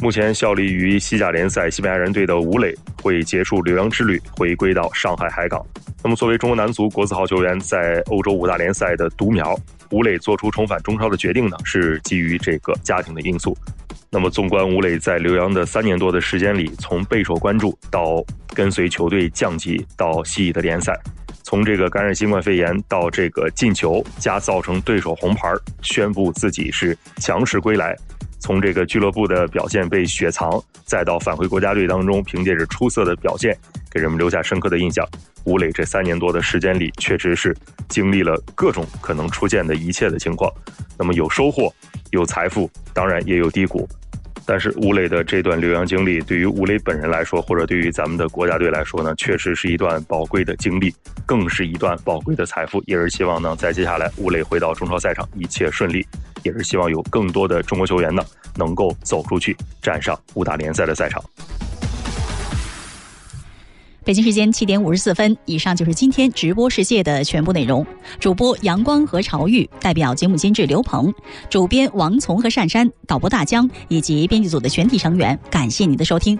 [0.00, 5.64] 目前效力于西甲联赛西班牙人队的吴磊会结束留洋之旅，回归到上海海港。
[6.02, 9.56] 那么，作为中国男足国字号球员，在欧洲五大联赛的独苗，
[9.90, 13.56] 吴磊做出重返中超的决定呢，是基于这个家庭的因素。
[14.10, 18.24] 那么，纵观吴磊在留洋的三年多的时间里，从备受关注到
[18.54, 20.98] 跟随球队降级到西乙的联赛，
[21.48, 25.50] 从这个感染新冠肺炎到这个进球加造成对手红牌，
[25.80, 27.96] 宣布自己是强势归来。
[28.38, 33.56] 从这个俱乐部的表现被雪藏，再到返回国家队当中，凭借着出色的表现，
[33.90, 35.02] 给人们留下深刻的印象。
[35.44, 37.56] 吴磊这三年多的时间里，确实是
[37.88, 40.52] 经历了各种可能出现的一切的情况。
[40.98, 41.72] 那么有收获，
[42.10, 43.88] 有财富，当然也有低谷。
[44.50, 50.90] 但是吴磊的这段留洋经历，对于吴磊本人来说，或者对于咱们的国家队来说呢，确实是一段宝贵的经历，
[51.26, 52.82] 更是一段宝贵的财富。
[52.86, 56.02] 也是希望呢，在接下来吴磊回到中超赛场一切顺利，
[56.44, 58.24] 也是希望有更多的中国球员呢，
[58.56, 61.22] 能够走出去，站上五大联赛的赛场。
[64.08, 67.86] 北京时间七点五十四分，以上就是今天直播世界的全部内容。
[68.18, 71.12] 主播阳光和朝玉，代表节目监制刘鹏，
[71.50, 76.38] 主编王从和善山，导播大江以及编辑组的全体成员，感谢您的收听。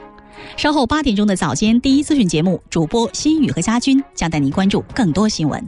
[0.56, 5.62] 稍后八点钟的早间第一资讯节目，主播心雨和家军将带您关注更多新闻。